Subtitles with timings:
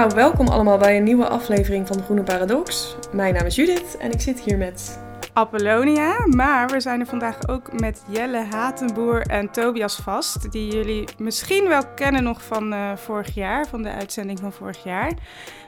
[0.00, 2.96] Nou, welkom allemaal bij een nieuwe aflevering van de Groene Paradox.
[3.12, 5.00] Mijn naam is Judith en ik zit hier met...
[5.32, 11.08] Apollonia, maar we zijn er vandaag ook met Jelle Hatenboer en Tobias Vast, die jullie
[11.18, 15.08] misschien wel kennen nog van uh, vorig jaar, van de uitzending van vorig jaar.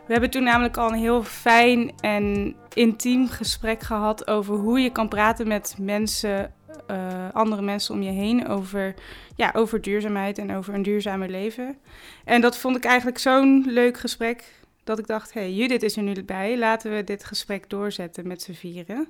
[0.06, 4.90] We hebben toen namelijk al een heel fijn en intiem gesprek gehad over hoe je
[4.90, 6.52] kan praten met mensen,
[6.90, 8.94] uh, andere mensen om je heen over,
[9.36, 11.76] ja, over duurzaamheid en over een duurzame leven.
[12.24, 14.44] En dat vond ik eigenlijk zo'n leuk gesprek
[14.84, 18.26] dat ik dacht, hé, hey, Judith is er nu bij, laten we dit gesprek doorzetten
[18.26, 19.08] met z'n vieren.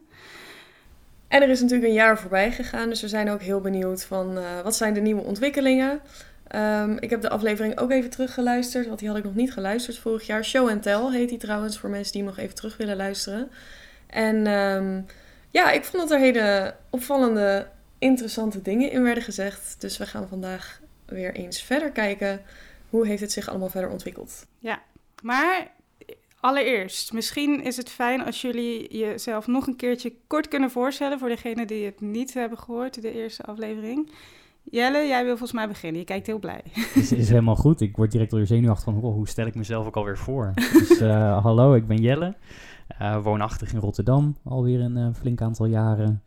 [1.29, 4.39] En er is natuurlijk een jaar voorbij gegaan, dus we zijn ook heel benieuwd van
[4.39, 6.01] uh, wat zijn de nieuwe ontwikkelingen.
[6.57, 9.99] Um, ik heb de aflevering ook even teruggeluisterd, want die had ik nog niet geluisterd
[9.99, 10.45] vorig jaar.
[10.45, 13.51] Show and Tell heet die trouwens, voor mensen die nog even terug willen luisteren.
[14.07, 15.07] En um,
[15.53, 17.69] ja, ik vond dat er hele opvallende,
[17.99, 19.77] interessante dingen in werden gezegd.
[19.79, 22.41] Dus we gaan vandaag weer eens verder kijken.
[22.91, 24.47] Hoe heeft het zich allemaal verder ontwikkeld?
[24.59, 24.83] Ja,
[25.23, 25.71] maar
[26.41, 31.29] allereerst, misschien is het fijn als jullie jezelf nog een keertje kort kunnen voorstellen voor
[31.29, 34.11] degenen die het niet hebben gehoord, de eerste aflevering.
[34.63, 36.01] Jelle, jij wil volgens mij beginnen.
[36.01, 36.63] Je kijkt heel blij.
[36.95, 37.81] Is, is helemaal goed.
[37.81, 40.53] Ik word direct door je zenuwachtig van, oh, hoe stel ik mezelf ook alweer voor?
[40.89, 42.35] Dus uh, hallo, ik ben Jelle.
[43.01, 46.23] Uh, woonachtig in Rotterdam, alweer een uh, flink aantal jaren.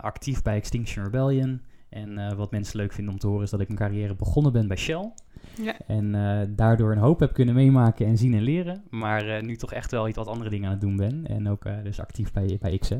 [0.00, 1.60] actief bij Extinction Rebellion.
[1.88, 4.68] En wat mensen leuk vinden om te horen is dat ik mijn carrière begonnen ben
[4.68, 5.12] bij Shell.
[5.54, 5.78] Ja.
[5.86, 6.12] En
[6.56, 8.84] daardoor een hoop heb kunnen meemaken en zien en leren.
[8.90, 11.26] Maar nu toch echt wel iets wat andere dingen aan het doen ben.
[11.26, 12.94] En ook dus actief bij, bij XM.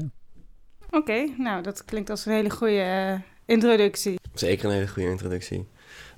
[0.86, 4.18] Oké, okay, nou dat klinkt als een hele goede introductie.
[4.34, 5.66] Zeker een hele goede introductie.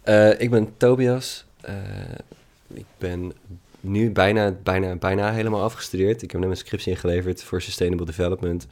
[0.05, 1.47] Uh, ik ben Tobias.
[1.69, 1.75] Uh,
[2.69, 3.33] ik ben
[3.81, 6.23] nu bijna, bijna, bijna helemaal afgestudeerd.
[6.23, 8.67] Ik heb net mijn scriptie ingeleverd voor Sustainable Development.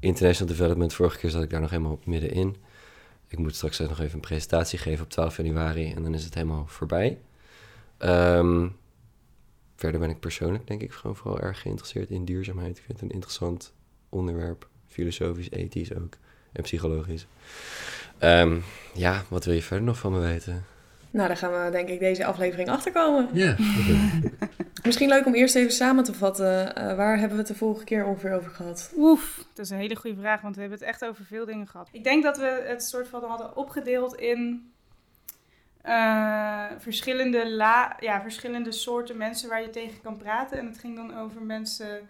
[0.00, 0.94] International Development.
[0.94, 2.56] Vorige keer zat ik daar nog helemaal middenin.
[3.28, 6.34] Ik moet straks nog even een presentatie geven op 12 januari en dan is het
[6.34, 7.18] helemaal voorbij.
[7.98, 8.76] Um,
[9.76, 12.78] verder ben ik persoonlijk denk ik gewoon vooral erg geïnteresseerd in duurzaamheid.
[12.78, 13.72] Ik vind het een interessant
[14.08, 14.68] onderwerp.
[14.86, 16.16] Filosofisch, ethisch ook
[16.52, 17.26] en psychologisch.
[18.22, 18.62] Um,
[18.94, 20.64] ja, wat wil je verder nog van me weten?
[21.12, 23.28] Nou, daar gaan we denk ik deze aflevering achterkomen.
[23.32, 23.56] Ja.
[24.84, 26.78] Misschien leuk om eerst even samen te vatten.
[26.78, 28.92] Uh, waar hebben we het de vorige keer ongeveer over gehad?
[28.96, 31.66] Oef, dat is een hele goede vraag, want we hebben het echt over veel dingen
[31.66, 31.88] gehad.
[31.92, 34.72] Ik denk dat we het soort van hadden opgedeeld in
[35.86, 40.58] uh, verschillende, la ja, verschillende soorten mensen waar je tegen kan praten.
[40.58, 42.08] En het ging dan over mensen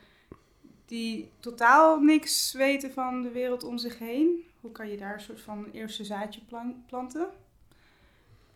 [0.87, 4.45] die totaal niks weten van de wereld om zich heen.
[4.61, 6.41] Hoe kan je daar een soort van eerste zaadje
[6.87, 7.27] planten?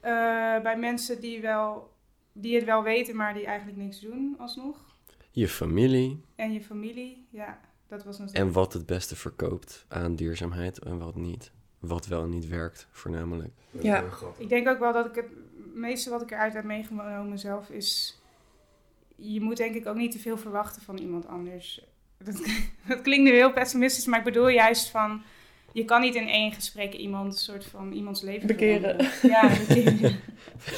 [0.06, 1.93] Uh, bij mensen die, wel,
[2.33, 4.84] die het wel weten, maar die eigenlijk niks doen alsnog.
[5.31, 6.25] Je familie.
[6.34, 7.61] En je familie, ja.
[7.89, 8.47] Dat was natuurlijk...
[8.47, 11.50] En wat het beste verkoopt aan duurzaamheid en wat niet.
[11.78, 13.53] Wat wel en niet werkt, voornamelijk.
[13.71, 14.05] Ja,
[14.39, 15.27] ik denk ook wel dat ik het
[15.75, 18.21] meeste wat ik eruit heb meegenomen zelf is...
[19.16, 21.84] Je moet denk ik ook niet te veel verwachten van iemand anders.
[22.19, 22.34] Dat,
[22.89, 25.22] dat klinkt nu heel pessimistisch, maar ik bedoel juist van
[25.77, 29.09] je kan niet in één gesprek iemand soort van iemands leven bekeren.
[29.23, 30.21] Ja, bekeren.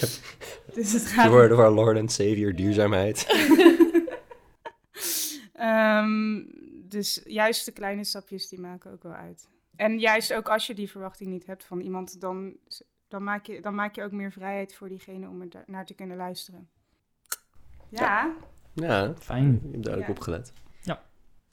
[0.75, 1.31] dus het gaat.
[1.31, 3.27] Door, door Lord and Savior duurzaamheid.
[5.61, 6.51] um,
[6.95, 9.49] dus juist de kleine stapjes die maken ook wel uit.
[9.77, 12.57] En juist ook als je die verwachting niet hebt van iemand, dan,
[13.09, 15.95] dan, maak, je, dan maak je ook meer vrijheid voor diegene om er naar te
[15.95, 16.69] kunnen luisteren.
[17.89, 18.35] Ja.
[18.75, 19.61] Ja, ja fijn.
[19.63, 20.11] Je hebt duidelijk ja.
[20.15, 20.53] opgelet.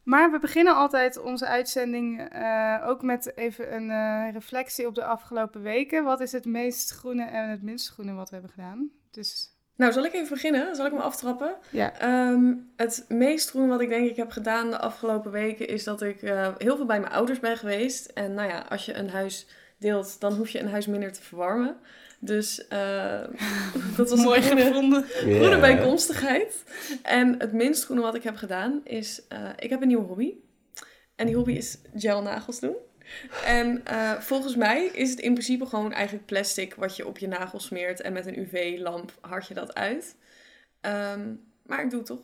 [0.06, 5.06] Maar we beginnen altijd onze uitzending uh, ook met even een uh, reflectie op de
[5.06, 6.04] afgelopen weken.
[6.04, 8.90] Wat is het meest groene en het minst groene wat we hebben gedaan?
[9.12, 9.54] Dus...
[9.76, 10.76] Nou, zal ik even beginnen?
[10.76, 11.56] Zal ik me aftrappen?
[11.70, 12.28] Ja.
[12.30, 16.02] Um, het meest groene wat ik denk ik heb gedaan de afgelopen weken is dat
[16.02, 18.06] ik uh, heel veel bij mijn ouders ben geweest.
[18.06, 21.22] En nou ja, als je een huis deelt, dan hoef je een huis minder te
[21.22, 21.78] verwarmen.
[22.20, 23.22] Dus uh,
[23.98, 25.04] dat was mooi een gevonden.
[25.04, 26.64] Groene bijkomstigheid.
[27.02, 30.34] En het minst groene wat ik heb gedaan is, uh, ik heb een nieuwe hobby.
[31.16, 32.76] En die hobby is gel nagels doen.
[33.46, 37.28] En uh, volgens mij is het in principe gewoon eigenlijk plastic wat je op je
[37.28, 38.02] nagels smeert.
[38.02, 40.16] En met een UV-lamp hard je dat uit.
[40.82, 42.22] Um, maar ik doe het toch.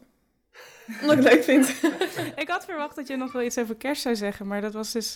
[1.01, 1.73] Omdat ik het leuk vind.
[2.43, 4.91] ik had verwacht dat je nog wel iets over kerst zou zeggen, maar dat was
[4.91, 5.15] dus...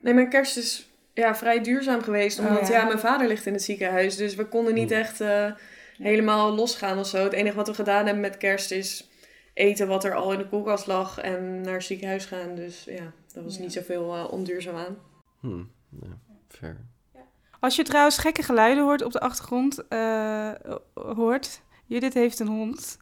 [0.00, 0.89] Nee, mijn kerst is
[1.20, 2.38] ja, vrij duurzaam geweest.
[2.38, 2.84] Oh, omdat ja.
[2.84, 4.16] mijn vader ligt in het ziekenhuis.
[4.16, 5.52] Dus we konden niet echt uh,
[5.98, 7.24] helemaal losgaan of zo.
[7.24, 9.08] Het enige wat we gedaan hebben met kerst is
[9.54, 12.54] eten wat er al in de koelkast lag en naar het ziekenhuis gaan.
[12.54, 14.98] Dus ja, dat was niet zoveel uh, onduurzaam aan.
[15.40, 15.70] Hmm,
[16.00, 16.18] ja,
[16.48, 16.76] fair.
[17.60, 20.50] Als je trouwens gekke geluiden hoort op de achtergrond, uh,
[20.94, 22.98] hoort, Judith heeft een hond.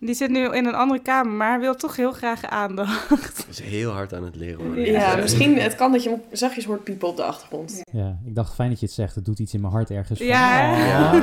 [0.00, 3.46] Die zit nu in een andere kamer, maar wil toch heel graag aandacht.
[3.48, 4.84] Is heel hard aan het leren worden.
[4.84, 7.80] Ja, misschien, het kan dat je zachtjes hoort piepen op de achtergrond.
[7.92, 9.14] Ja, ik dacht fijn dat je het zegt.
[9.14, 10.26] Het doet iets in mijn hart ergens van.
[10.28, 10.78] Ja, oh.
[10.78, 11.12] ja.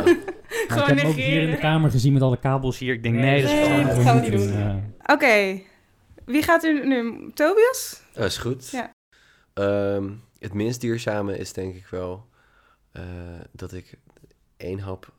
[0.69, 2.93] Maar ik heb hem ook hier in de kamer gezien met alle kabels hier.
[2.93, 4.47] Ik denk, nee, dat is Nee, gewoon dat gaan we niet doen.
[4.47, 4.57] doen.
[5.01, 5.61] Eh, Oké,
[6.25, 7.31] wie gaat er nu?
[7.33, 8.01] Tobias?
[8.13, 8.69] Dat is goed.
[8.69, 8.91] Ja.
[9.53, 10.09] Ehm,
[10.39, 12.25] het minst duurzame is denk ik wel
[12.91, 13.03] eh,
[13.51, 13.97] dat ik
[14.57, 15.13] één hap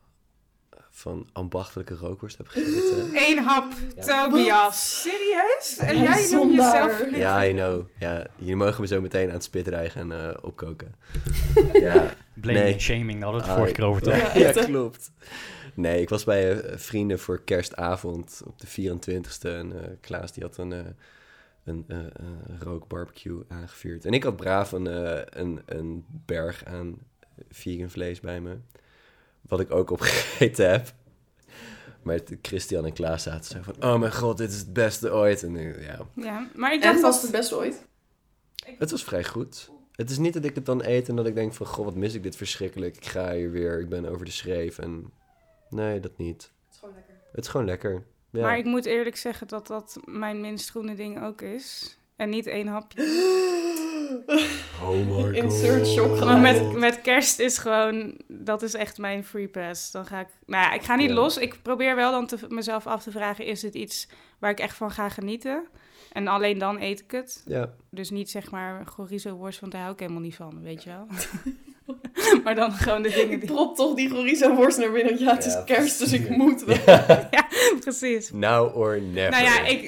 [0.99, 3.11] van ambachtelijke rookworst heb gegeten.
[3.29, 4.29] Eén hap, Ja.
[4.29, 5.01] Tobias.
[5.03, 5.77] Serieus?
[5.79, 7.11] En Ja, jij noemt jezelf...
[7.15, 7.87] Ja, I know.
[7.99, 10.95] Ja, jullie mogen me zo meteen aan het spit rijgen en eh, opkoken.
[11.73, 12.79] ja, blaming Nee.
[12.81, 14.35] shaming, daar hadden we het Ah, vorige keer over, toch?
[14.45, 15.11] Ja, klopt.
[15.75, 19.49] Nee, ik was bij eh, vrienden voor kerstavond op de 24ste.
[19.49, 20.79] En eh, Klaas die had een, eh
[21.65, 21.87] een
[22.59, 24.05] rookbarbecue aangevuurd.
[24.05, 24.87] En ik had braaf een,
[25.41, 26.99] een, een berg aan
[27.51, 28.57] vegan vlees bij me.
[29.49, 30.93] Wat ik ook opgegeten heb.
[32.03, 33.93] Maar Christian en Klaas zaten zo van...
[33.93, 35.43] Oh mijn god, dit is het beste ooit.
[35.43, 37.23] En eh, ja, Ja, maar ik En dacht was dat...
[37.23, 37.87] het best ooit?
[38.79, 39.71] het was vrij goed.
[39.93, 41.67] Het is niet dat ik het dan eet en dat ik denk van...
[41.67, 42.97] Goh, wat mis ik dit verschrikkelijk.
[42.97, 44.79] Ik ga hier weer, ik ben over de schreef.
[44.79, 45.13] En
[45.71, 46.43] nee, dat niet.
[46.67, 47.15] Het is gewoon lekker.
[47.33, 48.05] Het is gewoon lekker.
[48.31, 48.41] Ja.
[48.43, 51.99] Maar ik moet eerlijk zeggen dat dat mijn minst groene ding ook is.
[52.17, 53.03] En niet één hapje.
[54.83, 59.49] Oh my Insert shock Maar met, met kerst is gewoon, dat is echt mijn free
[59.49, 59.91] pass.
[59.91, 61.15] Dan ga ik, nou ja, ik ga niet Ja.
[61.15, 61.37] los.
[61.37, 64.09] Ik probeer wel dan te, mezelf af te vragen, is dit iets
[64.39, 65.67] waar ik echt van ga genieten?
[66.13, 67.43] En alleen dan eet ik het.
[67.47, 70.83] Ja, Dus niet zeg maar chorizo worst, want daar hou ik helemaal niet van, weet
[70.83, 71.07] je wel.
[72.45, 73.51] maar dan gewoon de dingen Ik die...
[73.53, 75.19] prop toch die chorizo worst naar binnen.
[75.19, 76.77] Ja, het is Ja, kerst, dus ik moet wel.
[77.81, 78.31] Precies.
[78.33, 79.31] now or never.
[79.31, 79.83] Nou ja, ik,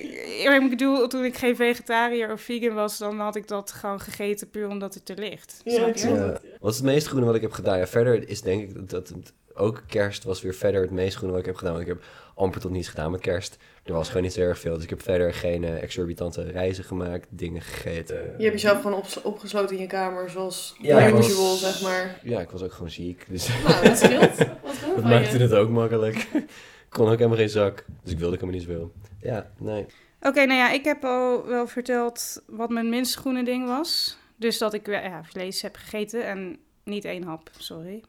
[0.63, 4.51] ik bedoel, toen ik geen vegetariër of vegan was, dan had ik dat gewoon gegeten
[4.51, 5.61] puur omdat het er ligt.
[5.65, 6.23] Ja, ik snap Ja.
[6.23, 6.41] het.
[6.61, 7.79] Wat is het meest groene wat ik heb gedaan?
[7.79, 11.15] Ja, verder is denk ik dat, dat het, ook kerst was weer verder het meest
[11.17, 11.73] groene wat ik heb gedaan.
[11.75, 12.03] Want ik heb
[12.35, 13.57] amper tot niets gedaan met kerst.
[13.91, 14.75] Er was gewoon niet zo erg veel.
[14.75, 18.17] Dus ik heb verder geen eh, exorbitante reizen gemaakt, dingen gegeten.
[18.17, 22.21] Je hebt jezelf gewoon op- opgesloten in je kamer, zoals Ja, was- zeg maar.
[22.23, 23.25] Ja, ik was ook gewoon ziek.
[23.29, 24.37] Dus Nou, dat scheelt.
[24.37, 24.47] Wat
[24.97, 25.43] dat maakte je.
[25.43, 26.17] het ook makkelijk.
[26.17, 26.47] Ik
[26.97, 27.85] kon ook helemaal geen zak.
[28.03, 28.93] Dus ik wilde helemaal niet zoveel.
[29.21, 29.87] Ja, nee.
[30.21, 34.19] Oké, nou ja, ik heb al wel verteld wat mijn minst groene ding was.
[34.37, 38.03] Dus dat ik ja, vlees heb gegeten en niet één hap, sorry.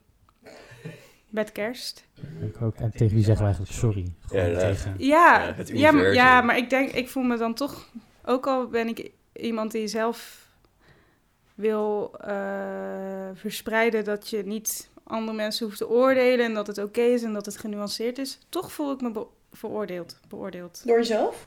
[1.32, 2.06] Met kerst.
[2.42, 2.76] Ik ook.
[2.76, 4.06] En tegen wie zeggen we eigenlijk sorry?
[4.32, 4.96] Ja, tegen...
[4.98, 6.14] Ja, Ja, maar- universum.
[6.14, 7.88] ja, maar ik denk, ik voel me dan toch,
[8.26, 10.48] ook al ben ik iemand die zelf
[11.56, 17.02] wil eh, verspreiden dat je niet andere mensen hoeft te oordelen en dat het oké
[17.02, 20.20] is en dat het genuanceerd is, toch voel ik me be- veroordeeld.
[20.28, 20.82] beoordeeld.
[20.86, 21.44] Door jezelf?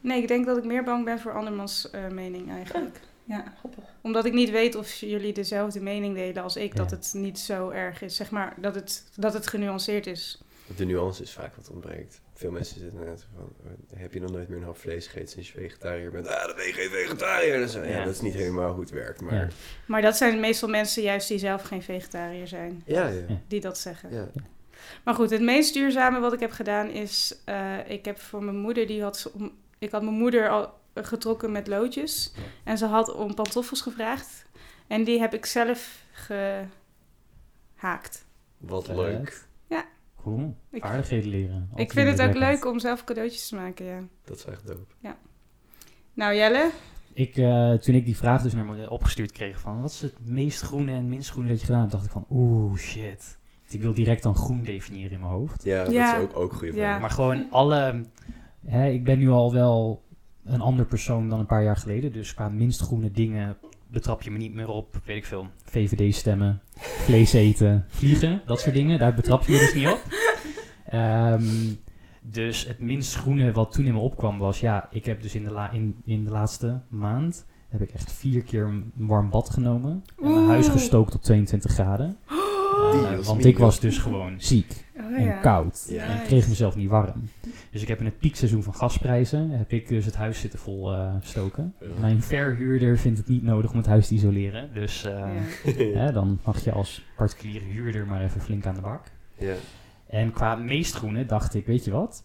[0.00, 3.00] Nee, ik denk dat ik meer bang ben voor andermans eh, mening eigenlijk.
[3.24, 3.52] Ja.
[3.58, 3.84] Grappig.
[4.02, 7.68] Omdat ik niet weet of jullie dezelfde mening delen als ik, dat het niet zo
[7.70, 8.16] erg is.
[8.16, 10.42] Zeg maar, dat het, dat het genuanceerd is.
[10.76, 12.20] De nuance is vaak wat ontbreekt.
[12.34, 15.28] Veel mensen zitten net van, eh, heb je nog nooit meer een hap vlees gegeten
[15.28, 16.26] sinds je vegetariër bent?
[16.28, 17.58] Ah, dan ben je geen vegetariër.
[17.58, 18.04] Dus, ja, Ja.
[18.04, 19.34] dat is niet helemaal hoe het werkt, maar...
[19.34, 19.48] Ja.
[19.86, 23.20] Maar dat zijn meestal mensen juist die zelf geen vegetariër zijn, Ja, ja.
[23.28, 23.40] Ja.
[23.48, 24.12] die dat zeggen.
[24.14, 24.28] ja.
[25.04, 27.36] Maar goed, het meest duurzame wat ik heb gedaan is...
[27.44, 29.32] eh, ik heb voor mijn moeder, die had...
[29.78, 32.32] Ik had mijn moeder al getrokken met loodjes.
[32.36, 32.42] Ja.
[32.64, 34.44] En ze had om pantoffels gevraagd.
[34.86, 36.04] En die heb ik zelf
[37.76, 38.26] gehaakt.
[38.58, 39.46] Wat leuk.
[40.22, 40.56] Cool.
[40.70, 41.70] Ik- Vaardigheden leren.
[41.74, 44.00] ik vind het ook leuk om zelf cadeautjes te maken, ja.
[44.24, 44.94] Dat is echt dope.
[46.14, 46.70] Nou, Jelle?
[47.12, 50.14] Ik, eh, toen ik die vraag dus naar me opgestuurd kreeg van wat is het
[50.26, 53.38] meest groene en minst groene dat je gedaan hebt, dacht ik van oeh shit.
[53.68, 55.64] Ik wil direct dan groen definiëren in mijn hoofd.
[55.64, 56.12] Ja, Ja.
[56.12, 56.80] dat is ook, ook een goede Ja.
[56.80, 57.00] vraag.
[57.00, 58.04] Maar gewoon alle,
[58.66, 60.03] hè, ik ben nu al wel
[60.44, 64.30] een ander persoon dan een paar jaar geleden, dus qua minst groene dingen betrap je
[64.30, 68.98] me niet meer op, weet ik veel, VVD stemmen, vlees eten, vliegen, dat soort dingen,
[68.98, 70.02] daar betrap je me dus niet op.
[70.84, 71.44] Ehm,
[72.20, 75.44] dus het minst groene wat toen in me opkwam was, ja, ik heb dus in
[75.44, 79.50] de, la in, in de laatste maand, heb ik echt vier keer een warm bad
[79.50, 80.04] genomen.
[80.22, 82.16] En mijn huis gestookt op 22 graden.
[82.74, 85.40] Eh, want ik was dus gewoon ziek Oh, en ja.
[85.40, 85.86] koud.
[85.88, 86.04] Ja.
[86.04, 87.28] En ik kreeg mezelf niet warm.
[87.70, 90.92] Dus ik heb in het piekseizoen van gasprijzen, heb ik dus het huis zitten vol
[90.92, 91.74] eh, stoken.
[91.80, 91.86] Ja.
[92.00, 94.74] Mijn verhuurder vindt het niet nodig om het huis te isoleren.
[94.74, 95.28] Dus eh,
[95.64, 95.98] Ja.
[96.00, 99.02] hè, dan mag je als particuliere huurder maar even flink aan de bak.
[99.38, 99.54] Ja.
[100.06, 102.24] En qua meest groene dacht ik, weet je wat?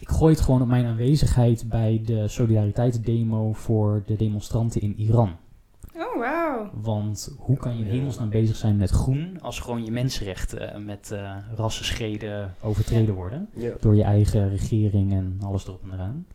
[0.00, 5.36] Ik gooi het gewoon op mijn aanwezigheid bij de solidariteitsdemo voor de demonstranten in Iran.
[5.96, 6.70] Oh, wauw.
[6.74, 10.80] Want hoe kan je in hemelsnaam bezig zijn met groen als gewoon je mensenrechten eh,
[10.80, 13.48] met eh rassenscheden overtreden worden?
[13.54, 13.72] Ja.
[13.80, 16.26] Door je eigen regering en alles erop en eraan.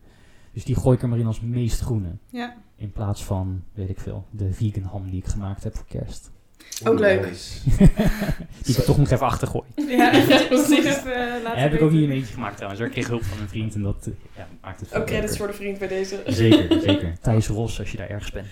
[0.54, 2.10] Dus die gooi ik er maar in als meest groene.
[2.30, 2.56] Ja.
[2.76, 6.32] In plaats van, weet ik veel, de vegan ham die ik gemaakt heb voor kerst.
[6.84, 7.26] Ook leuk.
[7.26, 7.60] Nice.
[8.64, 9.64] Die ik toch nog even achter gooi.
[9.76, 10.10] Ja,
[10.50, 10.86] precies.
[10.86, 11.04] Eh,
[11.44, 12.82] laten heb ik ook niet in eentje gemaakt trouwens.
[12.82, 15.38] Ik kreeg hulp van een vriend en dat eh, ja, maakt het veel Ook credits
[15.38, 16.24] voor de vriend bij deze.
[16.26, 17.14] Zeker, zeker.
[17.22, 18.48] Thijs Ros, als je daar ergens bent.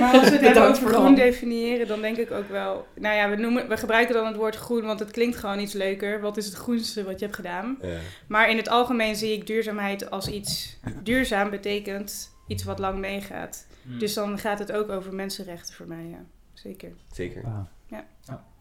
[0.00, 2.86] Maar als we het hebben over groen definiëren, dan denk ik ook wel...
[2.94, 5.72] Nou ja, we, noemen, we gebruiken dan het woord groen, want het klinkt gewoon iets
[5.72, 6.20] leuker.
[6.20, 7.78] Wat is het groenste wat je hebt gedaan?
[7.82, 7.88] Ja.
[8.26, 10.78] Maar in het algemeen zie ik duurzaamheid als iets...
[11.02, 13.66] Duurzaam betekent iets wat lang meegaat.
[13.82, 13.98] Hmm.
[13.98, 16.24] Dus dan gaat het ook over mensenrechten voor mij, ja.
[16.64, 16.90] Zeker.
[17.12, 17.42] Zeker.
[17.42, 17.66] Wauw.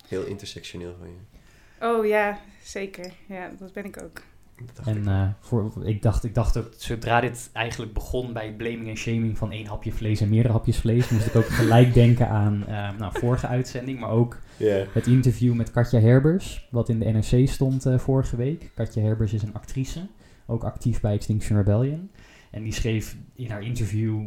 [0.07, 1.85] Heel intersectioneel van je.
[1.87, 3.11] Oh ja, zeker.
[3.27, 4.21] Ja, dat ben ik ook.
[4.73, 5.05] Dacht En ik.
[5.05, 9.37] eh, voor, ik, dacht, ik dacht ook, zodra dit eigenlijk begon bij blaming en shaming
[9.37, 12.89] van één hapje vlees en meerdere hapjes vlees, moest ik ook gelijk denken aan eh
[12.97, 14.85] nou, vorige uitzending, maar ook Ja.
[14.93, 18.71] het interview met Katja Herbers, wat in de NRC stond eh, vorige week.
[18.75, 20.07] Katja Herbers is een actrice,
[20.45, 22.11] ook actief bij Extinction Rebellion.
[22.51, 24.21] En die schreef in haar interview,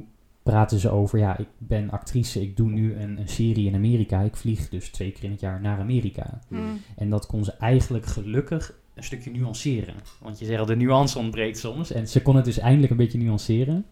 [0.47, 4.21] praten ze over, ja, ik ben actrice, ik doe nu een, een serie in Amerika.
[4.21, 6.41] Ik vlieg dus twee keer in het jaar naar Amerika.
[6.49, 6.81] Mm.
[6.97, 9.95] En dat kon ze eigenlijk gelukkig een stukje nuanceren.
[10.21, 11.93] Want je zegt al, de nuance ontbreekt soms.
[11.93, 13.85] En ze kon het dus eindelijk een beetje nuanceren.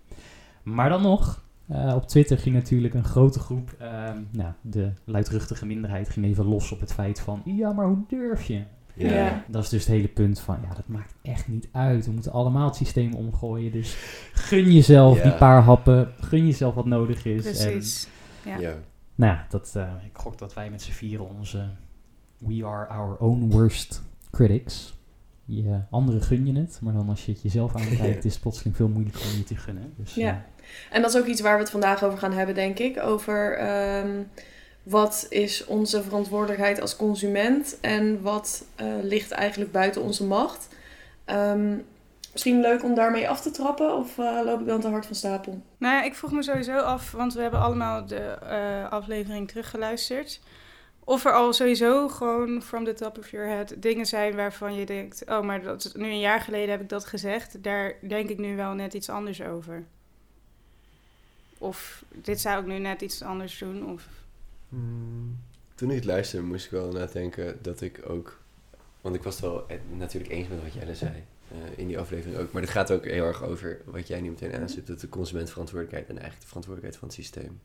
[0.62, 5.66] Maar dan nog, eh, op Twitter ging natuurlijk een grote groep, ehm, nou, de luidruchtige
[5.66, 8.62] minderheid ging even los op het feit van, ja, maar hoe durf je?
[8.96, 9.12] Ja.
[9.12, 9.44] Ja.
[9.48, 12.06] Dat is dus het hele punt van, ja, dat maakt echt niet uit.
[12.06, 13.72] We moeten allemaal het systeem omgooien.
[13.72, 13.94] Dus
[14.32, 15.22] gun jezelf Ja.
[15.22, 17.46] die paar happen, gun jezelf wat nodig is.
[17.46, 18.08] En Precies.
[18.44, 18.58] Ja.
[18.58, 18.74] Ja.
[19.14, 21.68] nou ja, dat, eh, ik gok dat wij met z'n vieren onze
[22.38, 24.92] We are our own worst critics.
[25.46, 28.76] Je anderen gun je het, maar dan als je het jezelf aankijkt, is het plotseling
[28.76, 29.92] veel moeilijker om je te gunnen.
[29.96, 30.28] Dus, Ja.
[30.30, 32.98] eh, En dat is ook iets waar we het vandaag over gaan hebben, denk ik.
[33.02, 34.22] Over ehm,
[34.84, 40.68] wat is onze verantwoordelijkheid als consument en wat eh, ligt eigenlijk buiten onze macht.
[41.24, 41.76] Ehm,
[42.32, 45.14] misschien leuk om daarmee af te trappen of eh, loop ik dan te hard van
[45.14, 45.62] stapel?
[45.78, 50.40] Nou ja, ik vroeg me sowieso af, want we hebben allemaal de eh, aflevering teruggeluisterd.
[51.04, 54.86] Of er al sowieso gewoon from the top of your head dingen zijn waarvan je
[54.86, 55.22] denkt...
[55.28, 57.62] Oh, maar dat nu een jaar geleden heb ik dat gezegd.
[57.62, 59.84] Daar denk ik nu wel net iets anders over.
[61.58, 63.92] Of dit zou ik nu net iets anders doen.
[63.92, 64.06] Of...
[64.74, 65.38] Hmm.
[65.74, 68.38] Toen ik het luisterde, moest ik wel nadenken dat ik ook...
[69.00, 71.12] Want ik was het wel eh, natuurlijk eens met wat jij zei.
[71.50, 72.52] eh, in die aflevering ook.
[72.52, 74.86] Maar het gaat ook heel erg over wat jij nu meteen aanstipt.
[74.86, 77.60] Dat de consumentverantwoordelijkheid en eigenlijk de verantwoordelijkheid van het systeem.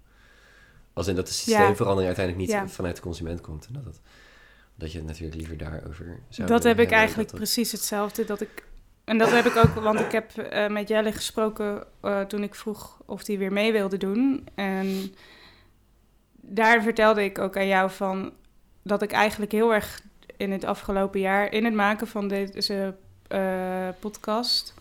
[0.94, 2.68] Als in dat de systeemverandering uiteindelijk niet Ja.
[2.68, 3.66] vanuit de consument komt.
[3.68, 4.00] En dat, het,
[4.76, 8.26] dat je het natuurlijk liever daarover zou dat heb ik eigenlijk dat dat- precies hetzelfde.
[8.26, 8.64] Dat ik,
[9.04, 12.56] en dat heb ik ook, want ik heb eh, met Jelle gesproken eh, toen ik
[12.56, 14.48] vroeg of hij weer mee wilde doen.
[14.56, 15.14] En
[16.50, 18.34] daar vertelde ik ook aan jou van
[18.84, 20.02] dat ik eigenlijk heel erg
[20.38, 22.96] in het afgelopen jaar, in het maken van deze
[23.28, 24.74] eh, podcast.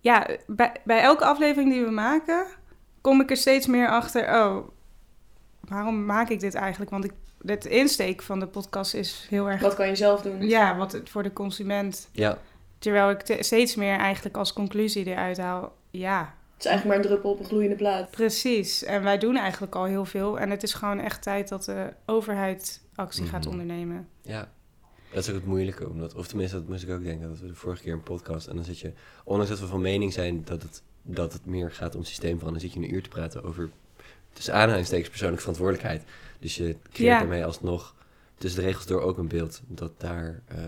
[0.00, 2.46] Ja, bij, bij elke aflevering die we maken,
[3.00, 4.34] kom ik er steeds meer achter.
[4.44, 4.68] Oh,
[5.60, 6.90] waarom maak ik dit eigenlijk?
[6.90, 7.12] Want ik,
[7.46, 10.48] het insteek van de podcast is heel erg Wat kan je zelf doen?
[10.48, 12.08] ja, wat het voor de consument.
[12.12, 12.38] Ja,
[12.78, 15.72] Terwijl ik te- steeds meer eigenlijk als conclusie eruit haal.
[15.90, 18.10] Ja, Het is eigenlijk maar een druppel op een gloeiende plaat.
[18.10, 18.84] precies.
[18.84, 20.38] En wij doen eigenlijk al heel veel.
[20.38, 23.50] En het is gewoon echt tijd dat de overheid actie gaat Mhm.
[23.50, 24.08] ondernemen.
[24.22, 24.48] ja.
[25.12, 25.88] Dat is ook het moeilijke.
[25.88, 27.28] Omdat, of tenminste, dat moest ik ook denken.
[27.28, 28.46] Dat we de vorige keer een podcast...
[28.46, 28.92] En dan zit je...
[29.24, 32.72] Ondanks dat we van mening zijn dat het, dat het meer gaat om systeemverandering...
[32.72, 33.70] zit je een uur te praten over...
[34.32, 36.02] tussen aanhalingstekens persoonlijke verantwoordelijkheid.
[36.38, 37.18] Dus je creëert Ja.
[37.18, 37.94] daarmee alsnog...
[38.38, 39.60] tussen de regels door ook een beeld...
[39.66, 40.58] dat daar eh,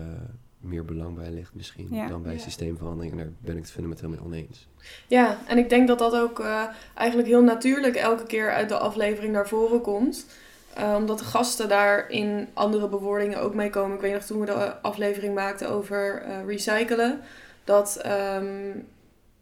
[0.63, 1.87] meer belang bij ligt misschien...
[1.91, 2.07] Ja.
[2.07, 2.39] dan bij Ja.
[2.39, 3.11] systeemverandering.
[3.11, 4.67] En daar ben ik het fundamenteel mee oneens.
[5.07, 8.77] Ja, en ik denk dat dat ook eh, eigenlijk heel natuurlijk elke keer uit de
[8.77, 10.25] aflevering naar voren komt.
[10.73, 13.95] Eh, omdat de gasten daar in andere bewoordingen ook mee komen.
[13.95, 17.21] Ik weet nog toen we de aflevering maakten over eh, recyclen.
[17.63, 18.71] Dat, ehm,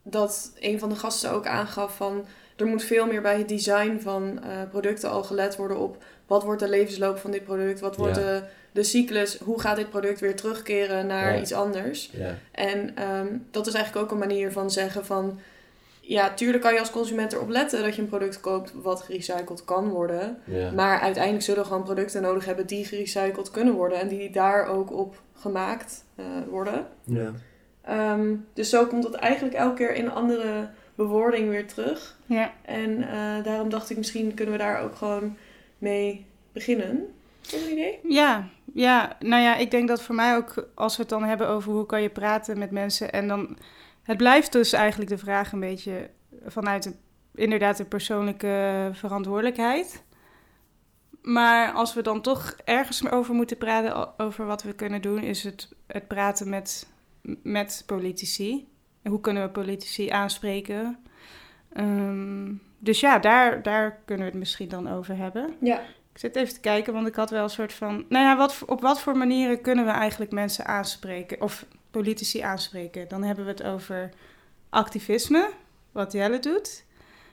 [0.04, 2.26] dat een van de gasten ook aangaf van...
[2.56, 6.04] Er moet veel meer bij het design van eh, producten al gelet worden op...
[6.32, 7.80] Wat wordt de levensloop van dit product?
[7.80, 8.22] Wat wordt Ja.
[8.22, 9.38] de, de cyclus?
[9.38, 11.42] Hoe gaat dit product weer terugkeren naar Ja.
[11.42, 12.10] iets anders?
[12.14, 15.40] Ja, En ehm, dat is eigenlijk ook een manier van zeggen van...
[16.02, 19.66] Ja, tuurlijk kan je als consument erop letten dat je een product koopt wat gerecycled
[19.66, 20.38] kan worden.
[20.44, 20.72] ja.
[20.72, 24.00] Maar uiteindelijk zullen we gewoon producten nodig hebben die gerecycled kunnen worden.
[24.00, 26.88] En die daar ook op gemaakt eh, worden.
[27.04, 27.32] ja.
[27.82, 32.18] Ehm, dus zo komt het eigenlijk elke keer in een andere bewoording weer terug.
[32.26, 35.38] Ja, En eh, daarom dacht ik misschien kunnen we daar ook gewoon
[35.82, 37.14] mee beginnen.
[37.42, 38.00] Is dat een idee?
[38.04, 41.48] ja, ja, nou ja, ik denk dat voor mij ook, als we het dan hebben
[41.48, 43.12] over hoe kan je praten met mensen.
[43.12, 43.58] En dan,
[44.04, 46.10] het blijft dus eigenlijk de vraag een beetje
[46.46, 46.94] vanuit de,
[47.36, 50.04] inderdaad de persoonlijke verantwoordelijkheid.
[51.22, 55.44] Maar als we dan toch ergens over moeten praten, over wat we kunnen doen, is
[55.44, 56.88] het, het praten met,
[57.44, 58.68] met politici.
[59.04, 61.00] Hoe kunnen we politici aanspreken?
[61.74, 65.56] Ehm, dus ja, daar, daar kunnen we het misschien dan over hebben.
[65.60, 65.80] Ja.
[66.14, 68.06] Ik zit even te kijken, want ik had wel een soort van...
[68.10, 71.42] Nou ja, wat, op wat voor manieren kunnen we eigenlijk mensen aanspreken?
[71.42, 73.08] Of politici aanspreken?
[73.08, 74.10] Dan hebben we het over
[74.70, 75.50] activisme,
[75.92, 76.86] wat Jelle doet.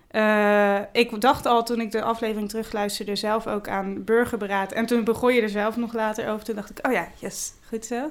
[0.09, 4.73] Eh, ik dacht al toen ik de aflevering terugluisterde zelf ook aan burgerberaad.
[4.73, 6.45] En toen begon je er zelf nog later over.
[6.45, 8.11] Toen dacht ik, oh ja, yes, goed zo.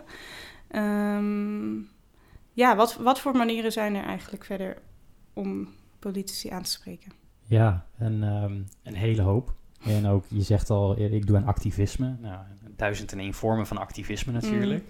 [0.67, 1.77] Ehm,
[2.53, 4.77] ja, wat, wat voor manieren zijn er eigenlijk verder
[5.33, 7.26] om politici aan te spreken?
[7.47, 9.53] Ja, een, ehm, een hele hoop.
[9.83, 12.15] En ook, je zegt al, ik doe aan activisme.
[12.21, 12.39] Nou,
[12.75, 14.83] duizend en één vormen van activisme natuurlijk.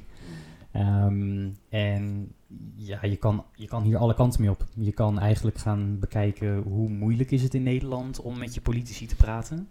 [0.72, 2.34] Ehm, en
[2.76, 4.66] ja, je kan, je kan hier alle kanten mee op.
[4.76, 9.06] Je kan eigenlijk gaan bekijken hoe moeilijk is het in Nederland om met je politici
[9.06, 9.70] te praten.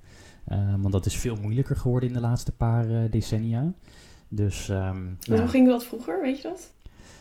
[0.52, 3.72] Um, want dat is veel moeilijker geworden in de laatste paar uh, decennia.
[4.28, 6.74] Dus, um, nou, hoe ging dat vroeger, weet je dat?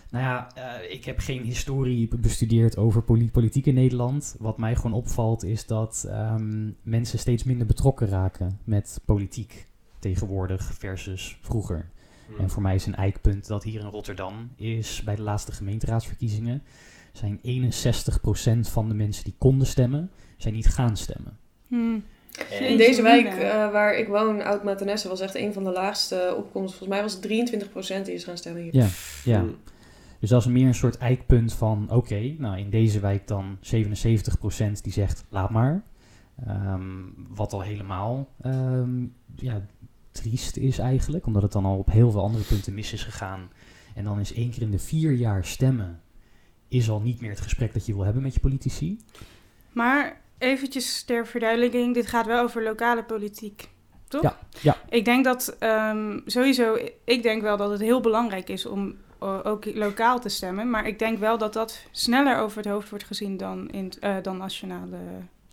[0.10, 4.36] Nou ja, uh, ik heb geen historie bestudeerd over politiek in Nederland.
[4.40, 6.10] Wat mij gewoon opvalt is dat
[6.82, 9.68] mensen steeds minder betrokken raken met politiek
[10.00, 11.90] tegenwoordig versus vroeger.
[12.28, 12.38] Hmm.
[12.40, 16.64] En voor mij is een eikpunt dat hier in Rotterdam is bij de laatste gemeenteraadsverkiezingen
[17.18, 17.40] zijn
[18.68, 21.38] 61% van de mensen die konden stemmen, zijn niet gaan stemmen.
[21.68, 22.04] Hmm.
[22.60, 26.34] In deze wijk uh, waar ik woon, oud matenesse was echt een van de laagste
[26.38, 26.78] opkomsten.
[26.78, 28.76] Volgens mij was het 23% die is gaan stemmen hier.
[28.76, 28.88] Ja,
[29.24, 29.40] ja.
[29.40, 29.58] Hmm.
[30.26, 33.60] Dus dat is meer een soort eikpunt van, oké, nou in deze wijk dan 77%
[34.82, 35.84] die zegt, laat maar.
[36.48, 39.66] Um, wat al helemaal um, ja,
[40.12, 43.50] triest is eigenlijk, omdat het dan al op heel veel andere punten mis is gegaan.
[43.96, 46.02] En dan is één keer in de vier jaar stemmen,
[46.68, 49.00] is al niet meer het gesprek dat je wil hebben met je politici.
[49.72, 53.70] Maar eventjes ter verduidelijking, dit gaat wel over lokale politiek,
[54.08, 54.22] toch?
[54.22, 54.38] Ja.
[54.62, 54.78] ja.
[54.90, 59.76] Ik denk dat um, sowieso, ik denk wel dat het heel belangrijk is om ook
[59.76, 60.70] lokaal te stemmen.
[60.70, 64.16] Maar ik denk wel dat dat sneller over het hoofd wordt gezien dan, in, uh,
[64.22, 64.98] dan nationale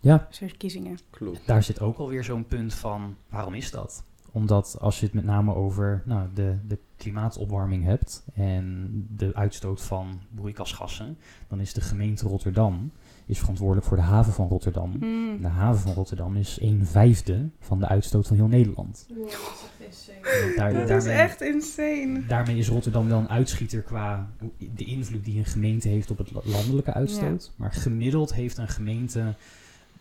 [0.00, 0.26] ja.
[0.30, 0.98] verkiezingen.
[1.10, 1.46] Klopt.
[1.46, 4.04] Daar zit ook alweer zo'n punt van, waarom is dat?
[4.32, 9.82] Omdat als je het met name over nou, de, de klimaatopwarming hebt en de uitstoot
[9.82, 12.92] van broeikasgassen, dan is de gemeente Rotterdam
[13.26, 14.96] is verantwoordelijk voor de haven van Rotterdam.
[14.98, 15.42] Hmm.
[15.42, 19.06] De haven van Rotterdam is een vijfde van de uitstoot van heel Nederland.
[19.08, 20.56] Wow, dat is insane.
[20.56, 22.26] Daar, dat daarmee, is echt insane.
[22.26, 24.28] Daarmee is Rotterdam wel een uitschieter qua
[24.74, 27.52] de invloed die een gemeente heeft op het landelijke uitstoot.
[27.56, 29.34] Maar gemiddeld heeft een gemeente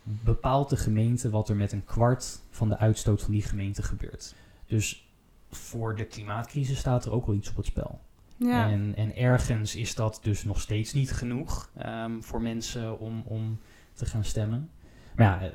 [0.03, 4.35] bepaalt de gemeente wat er met een kwart van de uitstoot van die gemeente gebeurt.
[4.65, 5.09] Dus
[5.49, 7.99] voor de klimaatcrisis staat er ook wel iets op het spel.
[8.45, 8.69] Ja.
[8.69, 13.59] En, en ergens is dat dus nog steeds niet genoeg um, voor mensen om, om
[13.93, 14.69] te gaan stemmen.
[15.15, 15.53] Maar ja, uh,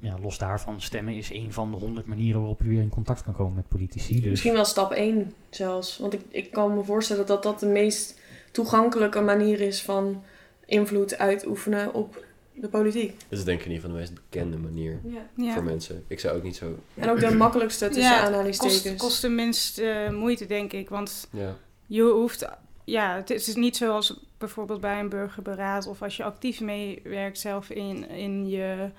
[0.00, 3.22] ja, los daarvan, stemmen is een van de honderd manieren waarop je weer in contact
[3.22, 4.20] kan komen met politici.
[4.20, 4.30] Dus.
[4.30, 5.98] Misschien wel stap één zelfs.
[5.98, 8.20] Want ik, ik kan me voorstellen dat dat de meest
[8.52, 10.22] toegankelijke manier is van
[10.66, 13.14] invloed uitoefenen op de politiek.
[13.28, 15.00] Dat is denk ik in ieder geval de meest bekende manier
[15.34, 15.52] ja.
[15.52, 16.04] voor mensen.
[16.06, 16.78] Ik zou ook niet zo...
[16.94, 18.82] En ook de makkelijkste tussen ja, aanhalingstekens.
[18.82, 20.88] Kost, kost de minst uh, moeite, denk ik.
[20.88, 21.56] Want ja.
[21.88, 22.48] Je hoeft...
[22.84, 25.86] Ja, het is niet zoals bijvoorbeeld bij een burgerberaad...
[25.86, 28.90] of als je actief meewerkt zelf in, in, je,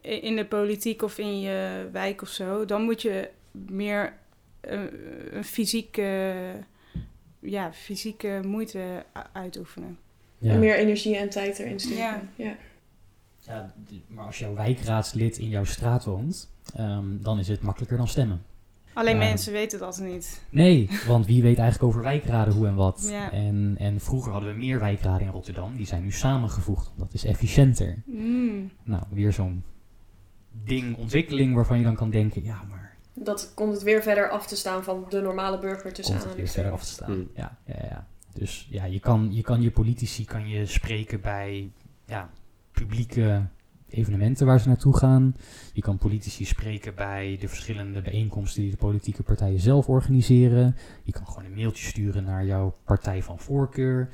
[0.00, 2.64] in de politiek of in je wijk of zo...
[2.64, 4.16] dan moet je meer
[4.70, 4.80] uh,
[5.30, 6.34] een fysieke,
[7.40, 9.98] ja, fysieke moeite uitoefenen.
[10.38, 10.52] Ja.
[10.52, 11.98] En meer energie en tijd erin steken.
[11.98, 12.22] Ja.
[12.36, 12.56] ja.
[13.38, 13.74] Ja,
[14.06, 18.42] maar als jouw wijkraadslid in jouw straat woont, um, dan is het makkelijker dan stemmen.
[18.96, 20.42] Alleen mensen weten dat niet.
[20.50, 23.08] Nee, want wie weet eigenlijk over wijkraden hoe en wat.
[23.10, 23.32] Ja.
[23.32, 25.76] En, en vroeger hadden we meer wijkraden in Rotterdam.
[25.76, 26.92] Die zijn nu samengevoegd.
[26.96, 28.02] Dat is efficiënter.
[28.04, 28.70] Mm.
[28.82, 29.64] Nou, weer zo'n
[30.64, 32.96] ding, ontwikkeling waarvan je dan kan denken, ja, maar...
[33.14, 36.36] Dat komt het weer verder af te staan van de normale burger tussen Komt het
[36.36, 37.28] weer verder af te staan, mm.
[37.34, 38.06] ja, ja, ja.
[38.32, 41.70] Dus ja, je kan, je kan je politici kan je spreken bij
[42.06, 42.30] ja,
[42.72, 43.46] publieke
[43.88, 45.36] evenementen waar ze naartoe gaan.
[45.72, 50.76] Je kan politici spreken bij de verschillende bijeenkomsten die de politieke partijen zelf organiseren.
[51.02, 54.08] Je kan gewoon een mailtje sturen naar jouw partij van voorkeur.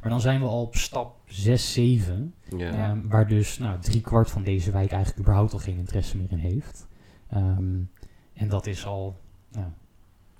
[0.00, 2.34] Maar dan zijn we al op stap 6, 7.
[2.56, 2.70] Ja.
[2.70, 6.30] Ehm, waar dus nou, drie kwart van deze wijk eigenlijk überhaupt al geen interesse meer
[6.30, 6.86] in heeft.
[7.34, 7.90] Um,
[8.34, 9.16] en dat is al,
[9.52, 9.66] nou,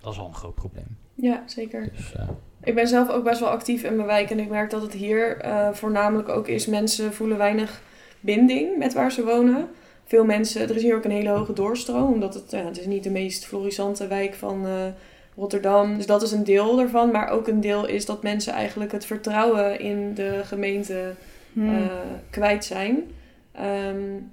[0.01, 0.97] dat is al een groot probleem.
[1.15, 1.89] Ja, zeker.
[1.93, 2.29] Dus, uh,
[2.63, 4.93] ik ben zelf ook best wel actief in mijn wijk en ik merk dat het
[4.93, 7.83] hier uh, voornamelijk ook is, mensen voelen weinig
[8.27, 9.69] binding met waar ze wonen.
[10.05, 12.87] Veel mensen, er is hier ook een hele hoge doorstroom, omdat het, ja, het is
[12.87, 14.73] niet de meest florissante wijk van uh,
[15.37, 15.97] Rotterdam.
[15.97, 19.07] Dus dat is een deel ervan, maar ook een deel is dat mensen eigenlijk het
[19.07, 21.15] vertrouwen in de gemeente
[21.53, 21.75] hmm.
[21.75, 21.87] uh,
[22.31, 23.03] kwijt zijn.
[23.87, 24.31] Um,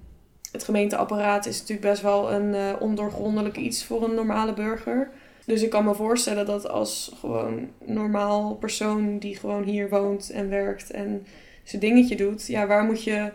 [0.51, 5.09] het gemeenteapparaat is natuurlijk best wel een uh, ondoorgrondelijk iets voor een normale burger.
[5.45, 10.49] Dus ik kan me voorstellen dat als gewoon normaal persoon die gewoon hier woont en
[10.49, 11.25] werkt en
[11.63, 13.31] zijn dingetje doet, ja, waar moet je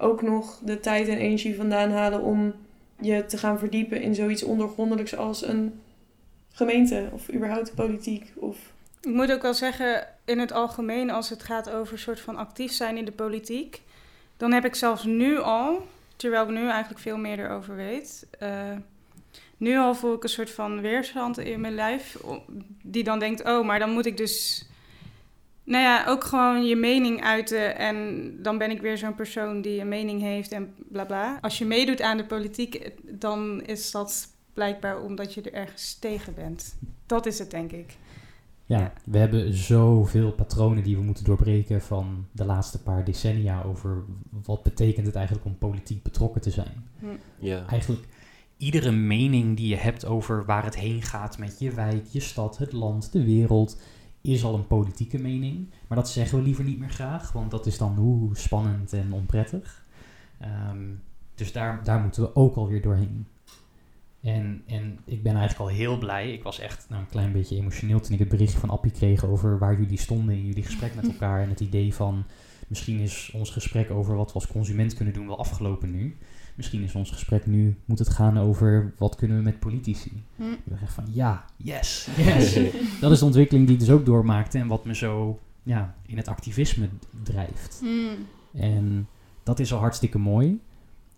[0.00, 2.54] ook nog de tijd en energie vandaan halen om
[3.00, 5.80] je te gaan verdiepen in zoiets ondergrondelijks als een
[6.52, 8.32] gemeente of überhaupt politiek?
[8.34, 8.56] Of...
[9.00, 12.36] Ik moet ook wel zeggen, in het algemeen, als het gaat over een soort van
[12.36, 13.82] actief zijn in de politiek,
[14.36, 15.86] dan heb ik zelfs nu al,
[16.16, 18.76] terwijl ik nu eigenlijk veel meer erover weet, eh,
[19.56, 22.16] nu al voel ik een soort van weerstand in mijn lijf,
[22.82, 24.66] die dan denkt, oh, maar dan moet ik dus,
[25.70, 29.80] nou ja, ook gewoon je mening uiten en dan ben ik weer zo'n persoon die
[29.80, 31.38] een mening heeft en bla bla.
[31.40, 36.34] Als je meedoet aan de politiek, dan is dat blijkbaar omdat je er ergens tegen
[36.34, 36.76] bent.
[37.06, 37.96] Dat is het, denk ik.
[38.66, 38.92] Ja, Ja.
[39.04, 44.04] we hebben zoveel patronen die we moeten doorbreken van de laatste paar decennia over
[44.44, 46.84] wat betekent het eigenlijk om politiek betrokken te zijn.
[47.38, 47.66] Ja.
[47.66, 48.02] Eigenlijk
[48.56, 52.58] iedere mening die je hebt over waar het heen gaat met je wijk, je stad,
[52.58, 53.80] het land, de wereld,
[54.20, 55.70] is al een politieke mening.
[55.86, 59.12] Maar dat zeggen we liever niet meer graag, want dat is dan hoe spannend en
[59.12, 59.84] onprettig.
[60.38, 60.88] Ehm,
[61.34, 63.26] dus daar, daar moeten we ook alweer doorheen.
[64.20, 66.32] En, en ik ben eigenlijk al heel blij.
[66.32, 69.24] Ik was echt nou, een klein beetje emotioneel toen ik het berichtje van Appie kreeg
[69.24, 71.42] over waar jullie stonden in jullie gesprek met elkaar.
[71.42, 72.24] En het idee van
[72.68, 76.16] misschien is ons gesprek over wat we als consument kunnen doen wel afgelopen nu.
[76.54, 80.22] Misschien is ons gesprek nu, moet het gaan over wat kunnen we met politici.
[80.36, 80.42] Hm.
[80.42, 82.58] Ik dacht van ja, yes, yes.
[83.00, 86.16] Dat is de ontwikkeling die ik dus ook doormaakte en wat me zo ja, in
[86.16, 86.88] het activisme
[87.22, 87.82] drijft.
[88.54, 89.08] En
[89.42, 90.60] dat is al hartstikke mooi.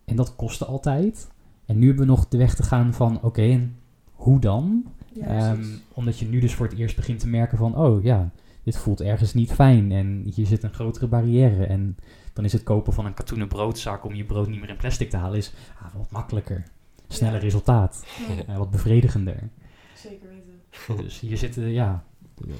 [0.04, 1.30] En dat kostte altijd.
[1.66, 3.76] En nu hebben we nog de weg te gaan van, oké, en
[4.12, 4.84] hoe dan?
[5.12, 8.30] Ja, Ehm, omdat je nu dus voor het eerst begint te merken van, oh ja,
[8.62, 9.92] dit voelt ergens niet fijn.
[9.92, 11.66] En hier zit een grotere barrière.
[11.66, 11.96] En
[12.32, 15.10] dan is het kopen van een katoenen broodzak om je brood niet meer in plastic
[15.10, 16.62] te halen, is ah, wat makkelijker.
[17.08, 17.40] Sneller Ja.
[17.40, 18.04] resultaat.
[18.46, 19.48] Ja, eh, wat bevredigender.
[19.94, 21.02] zeker weten.
[21.04, 22.04] Dus hier zitten, ja,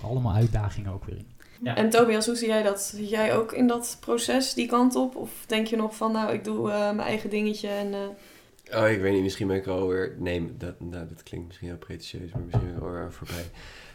[0.02, 1.26] allemaal uitdagingen ook weer in.
[1.62, 1.76] Ja.
[1.76, 2.80] En Tobias, hoe zie jij dat?
[2.82, 5.16] Zit jij ook in dat proces die kant op?
[5.16, 7.94] Of denk je nog van, nou, ik doe eh, mijn eigen dingetje en...
[7.94, 10.14] eh, Oh, ik weet niet, misschien ben ik alweer...
[10.18, 13.44] Nee, dat, nou, dat klinkt misschien heel pretentieus, maar misschien ben ik alweer voorbij.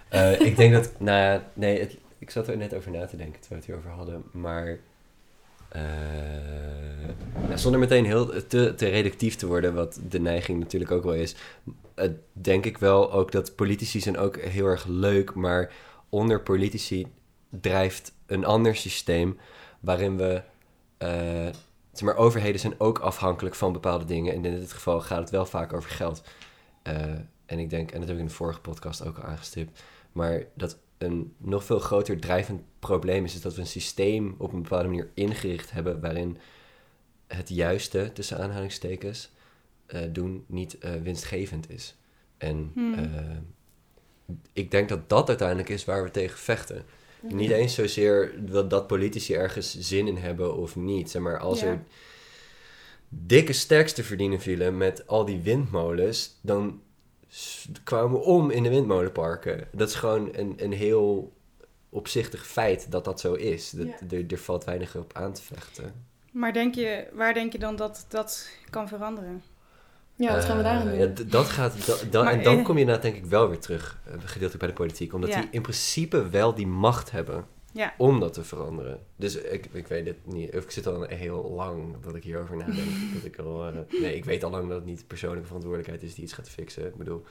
[0.10, 3.18] Eh, ik denk dat, nou ja, nee, het, ik zat er net over na te
[3.18, 4.80] denken terwijl we het hierover hadden, maar...
[5.70, 5.82] eh,
[7.48, 11.14] nou, zonder meteen heel te, te reductief te worden, wat de neiging natuurlijk ook wel
[11.14, 11.36] is,
[12.32, 15.74] denk ik wel ook dat politici zijn ook heel erg leuk, maar
[16.10, 17.08] onder politici
[17.50, 19.38] drijft een ander systeem
[19.80, 20.42] waarin we...
[20.98, 21.48] eh,
[22.02, 24.34] maar, overheden zijn ook afhankelijk van bepaalde dingen.
[24.34, 26.24] En in dit geval gaat het wel vaak over geld.
[26.84, 27.12] Eh,
[27.46, 30.44] en ik denk, en dat heb ik in de vorige podcast ook al aangestipt, maar
[30.54, 34.62] dat een nog veel groter drijvend probleem is, is dat we een systeem op een
[34.62, 36.38] bepaalde manier ingericht hebben waarin
[37.28, 39.30] het juiste, tussen aanhalingstekens,
[39.86, 41.96] eh, doen niet eh, winstgevend is.
[42.38, 42.94] En Hmm.
[42.94, 43.38] eh,
[44.54, 46.84] ik denk dat dat uiteindelijk is waar we tegen vechten.
[47.22, 51.10] Niet eens zozeer dat, dat politici ergens zin in hebben of niet.
[51.12, 51.68] Zeg maar, als Ja.
[51.68, 51.84] er
[53.10, 56.82] dikke stacks te verdienen vielen met al die windmolens, dan
[57.84, 59.68] kwamen om in de windmolenparken.
[59.72, 61.34] Dat is gewoon een, een heel
[61.90, 63.70] opzichtig feit dat dat zo is.
[63.70, 64.18] Dat, Ja.
[64.18, 65.94] er, er valt weinig op aan te vechten.
[66.32, 69.42] Maar denk je, waar denk je dan dat dat kan veranderen?
[70.16, 71.26] Ja, wat gaan we daarin Eh, doen?
[71.26, 73.50] ja, dat gaat, da- da- Maar, en dan eh, kom je inderdaad denk ik wel
[73.50, 75.14] weer terug, eh, gedeeltelijk bij de politiek.
[75.14, 75.42] Omdat Ja.
[75.42, 77.94] die in principe wel die macht hebben Ja.
[77.98, 79.00] om dat te veranderen.
[79.16, 82.56] Dus ik, ik weet het niet, of ik zit al heel lang dat ik hierover
[82.58, 82.90] nadenk.
[83.16, 86.14] dat ik al, eh, nee, ik weet al lang dat het niet persoonlijke verantwoordelijkheid is
[86.16, 86.86] die iets gaat fixen.
[86.88, 87.24] Ik bedoel,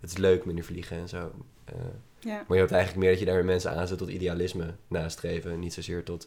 [0.00, 1.32] het is leuk minder vliegen en zo.
[1.64, 1.74] Eh,
[2.18, 2.44] Ja.
[2.48, 5.58] maar je hoopt eigenlijk meer dat je daar weer mensen aanzet tot idealisme nastreven.
[5.58, 6.26] Niet zozeer tot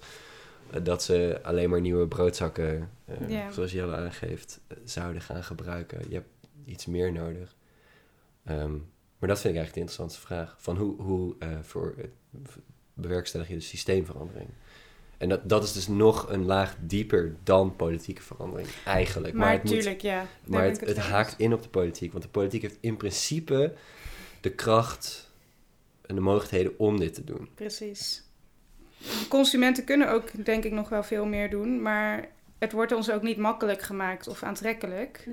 [0.72, 2.90] eh, dat ze alleen maar nieuwe broodzakken,
[3.28, 3.52] Ja.
[3.52, 6.00] zoals Jelle aangeeft, zouden gaan gebruiken.
[6.10, 6.30] Je hebt
[6.66, 7.56] iets meer nodig.
[8.44, 8.72] Ehm,
[9.20, 10.56] maar dat vind ik eigenlijk de interessantste vraag.
[10.60, 11.96] Van hoe, hoe voor,
[13.00, 14.50] bewerkstellig je de systeemverandering?
[15.18, 19.34] En dat, dat is dus nog een laag dieper dan politieke verandering, eigenlijk.
[19.34, 20.26] Maar, het moet- ja.
[20.46, 22.12] maar het, het haakt in op de politiek.
[22.12, 23.74] Want de politiek heeft in principe
[24.42, 25.32] de kracht
[26.02, 27.50] en de mogelijkheden om dit te doen.
[27.56, 28.24] Precies.
[29.30, 31.82] Consumenten kunnen ook, denk ik, nog wel veel meer doen.
[31.82, 32.28] Maar
[32.60, 35.28] het wordt ons ook niet makkelijk gemaakt of aantrekkelijk.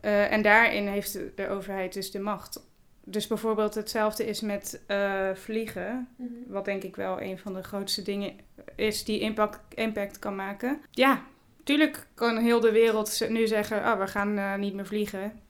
[0.00, 2.66] Eh, en daarin heeft de, de overheid dus de macht.
[3.10, 6.08] Dus bijvoorbeeld hetzelfde is met eh, vliegen.
[6.46, 8.32] Wat denk ik wel een van de grootste dingen
[8.76, 10.80] is die impact, impact kan maken.
[10.90, 11.22] Ja,
[11.64, 13.78] tuurlijk kan heel de wereld nu zeggen...
[13.78, 15.40] Oh, we gaan eh, niet meer vliegen.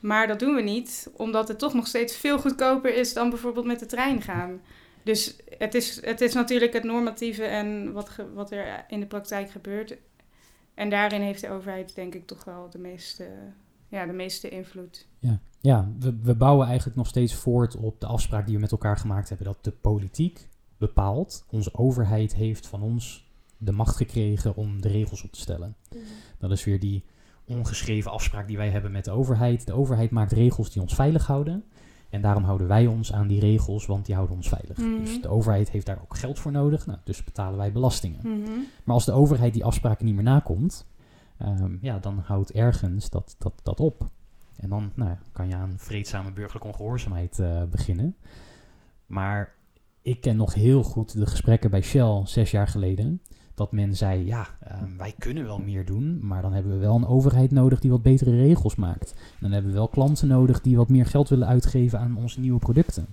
[0.00, 3.12] Maar dat doen we niet, omdat het toch nog steeds veel goedkoper is...
[3.12, 4.60] dan bijvoorbeeld met de trein gaan.
[5.02, 9.06] Dus het is, het is natuurlijk het normatieve en wat, ge- wat er in de
[9.06, 9.96] praktijk gebeurt.
[10.74, 13.28] En daarin heeft de overheid denk ik toch wel de meeste,
[13.92, 15.08] ja, de meeste invloed.
[15.18, 18.72] Ja, ja we, we bouwen eigenlijk nog steeds voort op de afspraak die we met
[18.72, 19.46] elkaar gemaakt hebben.
[19.46, 25.22] Dat de politiek bepaalt, onze overheid heeft van ons de macht gekregen om de regels
[25.22, 25.76] op te stellen.
[26.38, 27.04] Dat is weer die
[27.44, 29.66] ongeschreven afspraak die wij hebben met de overheid.
[29.66, 31.64] De overheid maakt regels die ons veilig houden.
[32.10, 34.76] En daarom houden wij ons aan die regels, want die houden ons veilig.
[34.76, 34.98] Mhm.
[34.98, 38.20] Dus de overheid heeft daar ook geld voor nodig, nou, dus betalen wij belastingen.
[38.22, 38.50] Mhm.
[38.84, 40.86] Maar als de overheid die afspraken niet meer nakomt,
[41.42, 44.10] ehm, ja, dan houdt ergens dat, dat, dat op.
[44.56, 48.16] En dan nou, kan je aan vreedzame burgerlijke ongehoorzaamheid eh, beginnen.
[49.06, 49.54] Maar
[50.02, 53.20] ik ken nog heel goed de gesprekken bij Shell zes jaar geleden.
[53.54, 56.94] Dat men zei, ja, ehm, wij kunnen wel meer doen, maar dan hebben we wel
[56.94, 59.14] een overheid nodig die wat betere regels maakt.
[59.40, 62.58] Dan hebben we wel klanten nodig die wat meer geld willen uitgeven aan onze nieuwe
[62.58, 63.06] producten.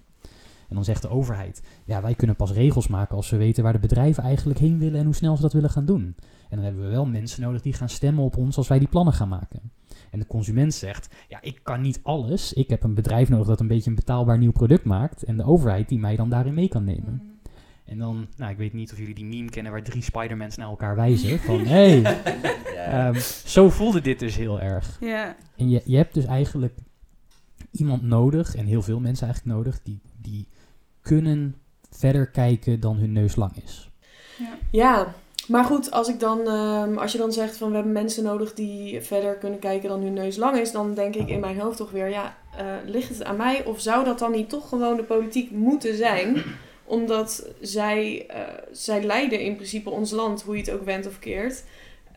[0.70, 3.74] En dan zegt de overheid, ja, wij kunnen pas regels maken als we weten waar
[3.74, 6.16] de bedrijven eigenlijk heen willen en hoe snel ze dat willen gaan doen.
[6.50, 8.88] En dan hebben we wel mensen nodig die gaan stemmen op ons als wij die
[8.88, 9.72] plannen gaan maken.
[10.12, 12.54] En de consument zegt, ja, ik kan niet alles.
[12.54, 15.24] Ik heb een bedrijf nodig dat een beetje een betaalbaar nieuw product maakt.
[15.24, 17.40] En de overheid die mij dan daarin mee kan nemen.
[17.86, 20.68] En dan, nou, ik weet niet of jullie die meme kennen waar drie Spider-Mans naar
[20.68, 21.40] elkaar wijzen.
[21.40, 22.18] Van, hé, hey,
[22.74, 23.08] Ja.
[23.10, 24.98] ehm, zo voelde dit dus heel erg.
[25.00, 25.36] Ja.
[25.56, 26.74] En je, je hebt dus eigenlijk
[27.72, 30.48] iemand nodig, en heel veel mensen eigenlijk nodig, die, die
[31.02, 31.56] kunnen
[31.90, 33.90] verder kijken dan hun neus lang is.
[34.72, 35.14] Ja,
[35.50, 38.54] maar goed, als, ik dan, ehm, als je dan zegt van we hebben mensen nodig
[38.54, 41.78] die verder kunnen kijken dan hun neus lang is, dan denk ik in mijn hoofd
[41.78, 44.96] toch weer, ja, eh, ligt het aan mij of zou dat dan niet toch gewoon
[44.96, 46.44] de politiek moeten zijn?
[46.86, 51.20] Omdat zij, eh, zij leiden in principe ons land, hoe je het ook wendt of
[51.20, 51.64] keert.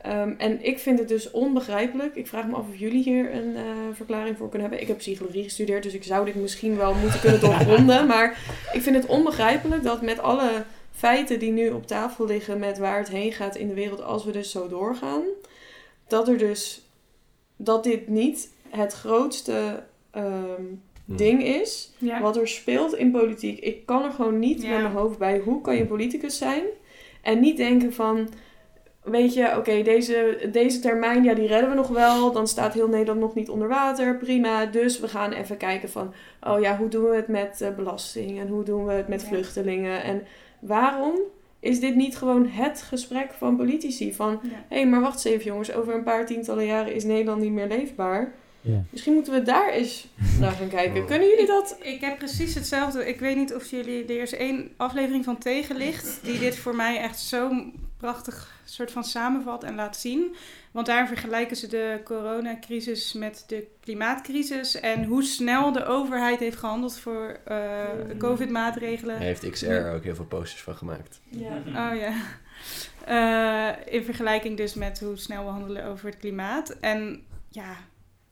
[0.03, 2.14] Ehm, en ik vind het dus onbegrijpelijk.
[2.14, 4.81] Ik vraag me af of jullie hier een eh, verklaring voor kunnen hebben.
[4.81, 8.07] Ik heb psychologie gestudeerd, dus ik zou dit misschien wel moeten kunnen doorgronden.
[8.12, 8.38] maar
[8.73, 12.98] ik vind het onbegrijpelijk dat met alle feiten die nu op tafel liggen met waar
[12.98, 15.22] het heen gaat in de wereld als we dus zo doorgaan,
[16.07, 16.87] dat er dus
[17.57, 20.62] dat dit niet het grootste ehm,
[21.05, 21.16] Hm.
[21.16, 22.20] ding is Ja.
[22.20, 23.59] wat er speelt in politiek.
[23.59, 24.68] Ik kan er gewoon niet Ja.
[24.70, 26.62] met mijn hoofd bij hoe kan je politicus zijn
[27.22, 28.28] en niet denken van
[29.02, 32.33] weet je, oké, deze, deze termijn, ja, die redden we nog wel.
[32.33, 34.16] Dan staat heel Nederland nog niet onder water.
[34.16, 34.66] Prima.
[34.66, 38.40] Dus we gaan even kijken van, oh ja, hoe doen we het met eh, belasting?
[38.40, 39.26] En hoe doen we het met Ja.
[39.28, 40.02] vluchtelingen?
[40.02, 40.22] En
[40.62, 41.14] waarom
[41.61, 44.14] is dit niet gewoon het gesprek van politici?
[44.14, 44.48] Van, Ja.
[44.68, 45.72] hé, hey, maar wacht eens even jongens.
[45.72, 48.33] Over een paar tientallen jaren is Nederland niet meer leefbaar.
[48.61, 48.83] Ja.
[48.90, 50.09] Misschien moeten we daar eens
[50.40, 51.01] naar gaan kijken.
[51.01, 51.07] Oh.
[51.07, 51.77] Kunnen jullie dat?
[51.81, 53.09] Ik heb precies hetzelfde.
[53.09, 54.05] Ik weet niet of jullie...
[54.05, 56.20] Er is één aflevering van Tegenlicht...
[56.22, 57.51] die dit voor mij echt zo
[58.03, 60.35] prachtig soort van samenvat en laat zien.
[60.71, 64.81] Want daar vergelijken ze de coronacrisis met de klimaatcrisis...
[64.81, 67.59] en hoe snel de overheid heeft gehandeld voor eh,
[68.19, 69.17] covid-maatregelen.
[69.17, 71.21] Hij heeft XR ook heel veel posters van gemaakt.
[71.29, 71.57] Ja.
[71.67, 72.15] Oh ja.
[73.05, 76.77] Eh, in vergelijking dus met hoe snel we handelen over het klimaat.
[76.81, 77.77] En ja,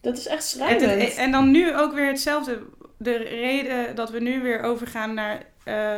[0.00, 1.14] Dat is echt schrijnend.
[1.14, 2.62] en dan nu ook weer hetzelfde.
[2.98, 5.96] De reden dat we nu weer overgaan naar eh,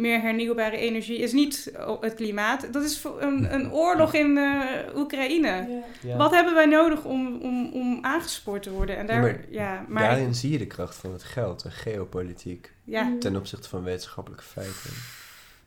[0.00, 2.72] meer hernieuwbare energie is niet o- het klimaat.
[2.72, 5.82] Dat is voor een, een oorlog in eh, Oekraïne.
[6.02, 6.16] Ja.
[6.16, 8.96] Wat hebben wij nodig om, om, om aangespoord te worden?
[8.96, 12.72] En daar, Ja, ja, maar Daarin zie je de kracht van het geld en geopolitiek
[12.84, 14.90] ja, ten opzichte van wetenschappelijke feiten.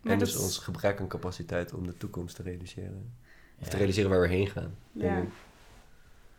[0.01, 3.13] maar en dat, dus ons gebrek aan capaciteit om de toekomst te realiseren.
[3.61, 4.75] Of te realiseren waar we heen gaan.
[4.91, 5.23] ja.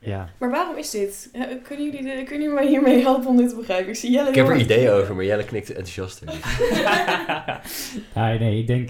[0.05, 0.11] Ik.
[0.13, 0.29] Ja.
[0.39, 1.29] Maar waarom is dit?
[1.63, 3.89] Kunnen jullie, de- kunnen jullie mij hiermee helpen om dit te begrijpen?
[3.89, 6.29] Ik zie Jelle Ik heb er ideeën over, maar Jelle knikt enthousiaster.
[8.15, 8.89] ja, nee, ik denk,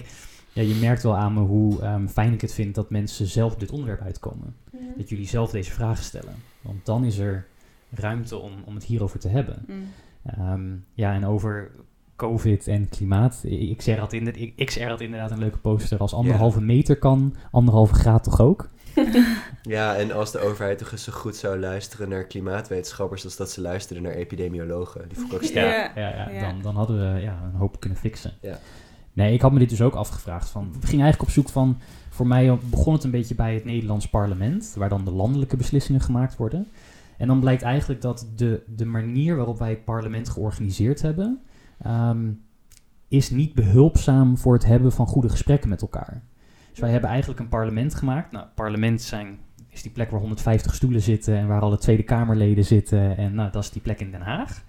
[0.53, 3.55] ja, je merkt wel aan me hoe ehm, fijn ik het vind dat mensen zelf
[3.55, 4.55] dit onderwerp uitkomen.
[4.97, 6.35] Dat jullie zelf deze vragen stellen.
[6.61, 7.45] Want dan is er
[7.89, 9.63] ruimte om, om het hierover te hebben.
[9.67, 9.87] Mm.
[10.25, 10.61] Ehm,
[10.93, 11.71] ja, en over
[12.15, 13.39] COVID en klimaat.
[13.43, 15.97] Ik- XR had, inderdaad, ik, XR had inderdaad een leuke poster.
[15.99, 18.69] Als anderhalve meter kan, anderhalve graad toch ook?
[19.67, 23.51] Ja, en als de overheid toch eens zo goed zou luisteren naar klimaatwetenschappers als dat
[23.51, 25.09] ze luisteren naar epidemiologen.
[25.09, 25.43] Die ik ook.
[25.43, 25.63] Ja.
[25.63, 26.39] ja, ja, ja.
[26.39, 28.33] Dan, dan hadden we ja, een hoop kunnen fixen.
[28.41, 28.59] Ja.
[29.13, 30.49] Nee, ik had me dit dus ook afgevraagd.
[30.49, 31.77] Van, we gingen eigenlijk op zoek van...
[32.09, 34.73] Voor mij begon het een beetje bij het Nederlands parlement...
[34.77, 36.67] waar dan de landelijke beslissingen gemaakt worden.
[37.17, 41.41] En dan blijkt eigenlijk dat de, de manier waarop wij het parlement georganiseerd hebben...
[41.81, 42.31] ehm,
[43.07, 46.23] is niet behulpzaam voor het hebben van goede gesprekken met elkaar.
[46.69, 48.31] Dus wij hebben eigenlijk een parlement gemaakt.
[48.31, 49.39] Nou, parlement zijn,
[49.75, 51.35] is die plek waar 150 stoelen zitten...
[51.35, 53.17] en waar alle Tweede Kamerleden zitten.
[53.17, 54.63] En nou, dat is die plek in Den Haag.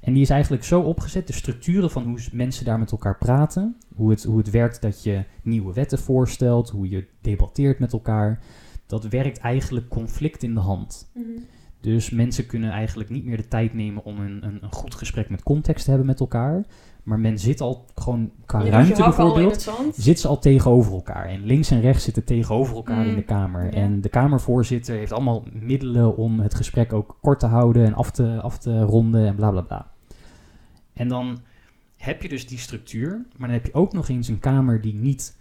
[0.00, 3.76] En die is eigenlijk zo opgezet, de structuren van hoe mensen daar met elkaar praten,
[3.94, 8.40] hoe het, hoe het werkt dat je nieuwe wetten voorstelt, hoe je debatteert met elkaar,
[8.86, 11.10] dat werkt eigenlijk conflict in de hand.
[11.14, 11.26] Mhm.
[11.80, 15.30] Dus mensen kunnen eigenlijk niet meer de tijd nemen om een, een, een goed gesprek
[15.30, 16.64] met context te hebben met elkaar,
[17.04, 21.26] maar men zit al gewoon qua ruimte bijvoorbeeld, zit ze al tegenover elkaar.
[21.26, 23.64] En links en rechts zitten tegenover elkaar Mm, in de Kamer.
[23.64, 23.70] ja.
[23.70, 28.10] En de Kamervoorzitter heeft allemaal middelen om het gesprek ook kort te houden en af
[28.10, 29.90] te, af te ronden en bla bla bla.
[30.92, 31.38] En dan
[31.96, 34.94] heb je dus die structuur, maar dan heb je ook nog eens een Kamer die
[34.94, 35.36] niet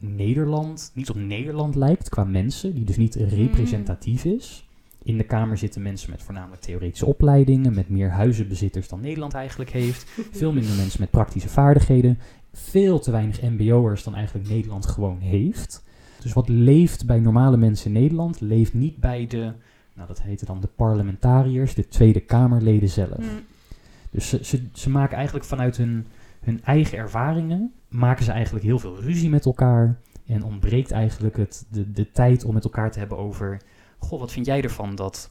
[0.00, 4.67] Nederland, niet op Nederland lijkt qua mensen, die dus niet representatief is.
[5.02, 9.70] In de Kamer zitten mensen met voornamelijk theoretische opleidingen, met meer huizenbezitters dan Nederland eigenlijk
[9.70, 10.10] heeft.
[10.30, 12.18] Veel minder mensen met praktische vaardigheden.
[12.52, 15.84] Veel te weinig MBO'ers dan eigenlijk Nederland gewoon heeft.
[16.22, 19.52] Dus wat leeft bij normale mensen in Nederland, leeft niet bij de,
[19.94, 23.18] nou dat heette dan de parlementariërs, de Tweede Kamerleden zelf.
[23.18, 23.40] Mm.
[24.10, 26.06] Dus ze, ze, ze maken eigenlijk vanuit hun,
[26.40, 29.98] hun eigen ervaringen, maken ze eigenlijk heel veel ruzie met elkaar.
[30.26, 33.60] En ontbreekt eigenlijk het, de, de tijd om met elkaar te hebben over,
[33.98, 35.30] goh, wat vind jij ervan dat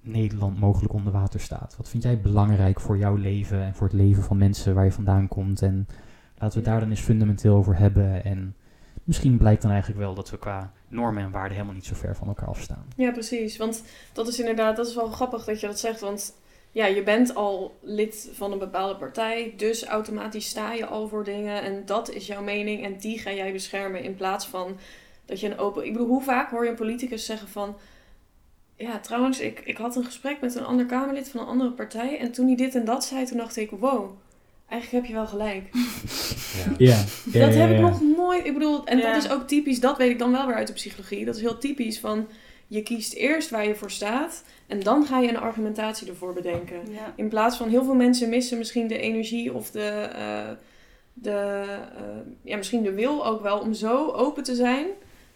[0.00, 1.74] Nederland mogelijk onder water staat?
[1.76, 4.92] Wat vind jij belangrijk voor jouw leven en voor het leven van mensen waar je
[4.92, 5.62] vandaan komt?
[5.62, 5.86] En
[6.38, 8.24] laten we daar dan eens fundamenteel over hebben.
[8.24, 8.56] En
[9.04, 12.16] misschien blijkt dan eigenlijk wel dat we qua normen en waarden helemaal niet zo ver
[12.16, 12.86] van elkaar afstaan.
[12.96, 13.56] Ja, precies.
[13.56, 16.00] Want dat is inderdaad, dat is wel grappig dat je dat zegt.
[16.00, 16.34] Want
[16.70, 21.24] ja, je bent al lid van een bepaalde partij, dus automatisch sta je al voor
[21.24, 21.62] dingen.
[21.62, 24.76] En dat is jouw mening en die ga jij beschermen in plaats van
[25.24, 25.84] dat je een open...
[25.84, 27.76] Ik bedoel, hoe vaak hoor je een politicus zeggen van...
[28.76, 32.18] Ja, trouwens, ik, ik had een gesprek met een ander Kamerlid van een andere partij.
[32.18, 34.10] En toen hij dit en dat zei, toen dacht ik, wow,
[34.68, 35.70] eigenlijk heb je wel gelijk.
[36.78, 37.04] Ja.
[37.32, 38.46] Ja, dat heb ik nog nooit.
[38.46, 39.12] Ik bedoel, en Ja.
[39.12, 41.24] dat is ook typisch, dat weet ik dan wel weer uit de psychologie.
[41.24, 42.28] Dat is heel typisch van
[42.66, 46.76] je kiest eerst waar je voor staat en dan ga je een argumentatie ervoor bedenken.
[46.90, 47.12] Ja.
[47.16, 50.50] In plaats van heel veel mensen missen misschien de energie of de, eh,
[51.12, 51.64] de
[51.96, 52.04] eh,
[52.42, 54.86] ja, misschien de wil ook wel om zo open te zijn.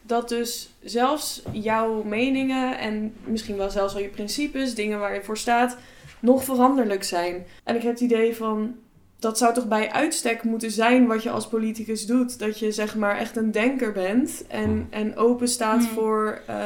[0.07, 5.23] Dat dus zelfs jouw meningen en misschien wel zelfs al je principes, dingen waar je
[5.23, 5.77] voor staat,
[6.21, 7.47] nog veranderlijk zijn.
[7.65, 8.75] En ik heb het idee van,
[9.19, 12.39] dat zou toch bij uitstek moeten zijn wat je als politicus doet.
[12.39, 14.87] Dat je zeg maar echt een denker bent en, Hmm.
[14.91, 15.95] en open staat Hmm.
[15.95, 16.57] voor eh,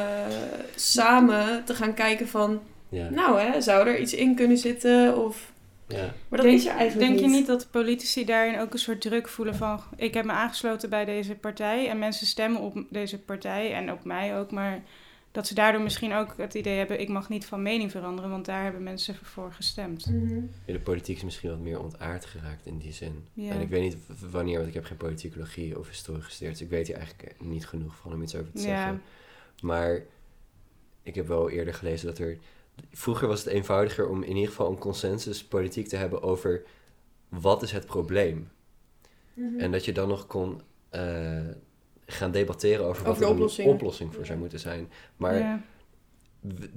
[0.75, 3.09] samen te gaan kijken van, Ja.
[3.09, 5.50] nou hè, zou er iets in kunnen zitten of...
[5.91, 6.13] ja.
[6.27, 7.31] Maar dat denk, is er eigenlijk denk niet.
[7.31, 9.79] je niet dat politici daarin ook een soort druk voelen van...
[9.95, 14.03] ik heb me aangesloten bij deze partij en mensen stemmen op deze partij en op
[14.03, 14.51] mij ook...
[14.51, 14.83] maar
[15.31, 16.99] dat ze daardoor misschien ook het idee hebben...
[16.99, 20.05] ik mag niet van mening veranderen, want daar hebben mensen voor gestemd.
[20.05, 20.35] Mhm.
[20.65, 23.25] Ja, de politiek is misschien wat meer ontaard geraakt in die zin.
[23.33, 23.51] Ja.
[23.51, 23.97] En ik weet niet
[24.31, 26.53] wanneer, want ik heb geen politicologie of historie gestudeerd.
[26.57, 28.65] Dus ik weet hier eigenlijk niet genoeg van om iets over te Ja.
[28.65, 29.01] zeggen.
[29.61, 30.01] Maar
[31.03, 32.37] ik heb wel eerder gelezen dat er...
[32.91, 36.63] Vroeger was het eenvoudiger om in ieder geval een consensus politiek te hebben over...
[37.29, 38.49] wat is het probleem?
[39.33, 39.59] Mhm.
[39.59, 41.39] En dat je dan nog kon eh,
[42.05, 44.89] gaan debatteren over, Over wat de er een oplossing voor zou moeten zijn.
[45.17, 45.61] Maar Ja.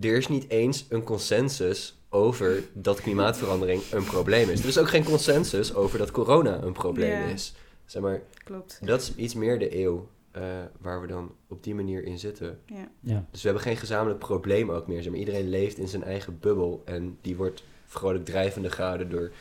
[0.00, 4.60] er is niet eens een consensus over dat klimaatverandering een probleem is.
[4.60, 7.24] Er is ook geen consensus over dat corona een probleem Ja.
[7.24, 7.54] is.
[7.84, 8.78] Zeg maar, Klopt.
[8.82, 10.42] dat is iets meer de eeuw eh,
[10.80, 12.60] waar we dan op die manier in zitten.
[12.66, 12.88] Ja.
[13.00, 13.26] Ja.
[13.30, 15.02] Dus we hebben geen gezamenlijk probleem ook meer.
[15.02, 19.32] Zeg maar, iedereen leeft in zijn eigen bubbel en die wordt vrolijk drijvende gehouden door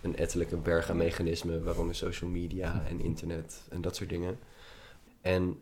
[0.00, 4.38] een ettelijke berg aan mechanismen, waaronder social media en internet en dat soort dingen.
[5.20, 5.58] En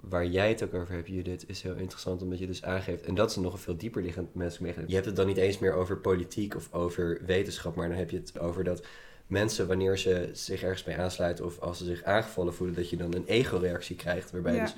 [0.00, 3.14] waar jij het ook over hebt, Judith, is heel interessant omdat je dus aangeeft, en
[3.14, 4.88] dat is nog een veel dieper liggend menselijk mechanisme.
[4.88, 8.10] Je hebt het dan niet eens meer over politiek of over wetenschap, maar dan heb
[8.10, 8.86] je het over dat
[9.30, 12.96] mensen, wanneer ze zich ergens bij aansluiten of als ze zich aangevallen voelen, dat je
[12.96, 14.62] dan een ego-reactie krijgt, waarbij Ja.
[14.62, 14.74] dus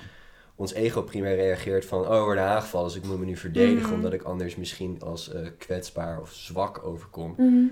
[0.55, 3.83] ons ego primair reageert van, oh, we worden aangevallen, dus ik moet me nu verdedigen,
[3.87, 3.95] Mhm.
[3.95, 7.35] omdat ik anders misschien als eh, kwetsbaar of zwak overkom.
[7.37, 7.65] Mhm.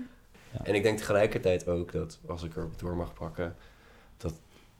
[0.63, 3.55] En ik denk tegelijkertijd ook dat, als ik erop door mag pakken,
[4.17, 4.33] dat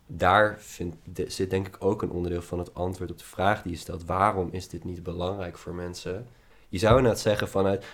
[0.08, 3.62] daar vind, de- zit denk ik ook een onderdeel van het antwoord op de vraag
[3.62, 4.06] die je stelt.
[4.06, 6.28] Waarom is dit niet belangrijk voor mensen?
[6.70, 7.86] Je zou inderdaad zeggen vanuit,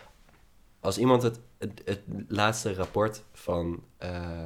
[0.79, 4.45] als iemand het, het, het laatste rapport van, eh,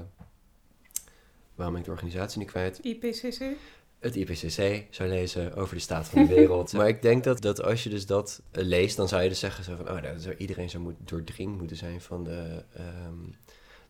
[1.56, 2.80] waarom ben ik de organisatie niet kwijt?
[2.82, 3.56] IPCC?
[4.02, 6.74] het IPCC zou lezen over de staat van de wereld.
[6.78, 9.39] maar ik denk dat, dat als je dus dat eh, leest, dan zou je dus
[9.39, 13.15] zeggen zo van, oh, nou, zou, iedereen zou moet, doordringd moeten zijn van de, ehm,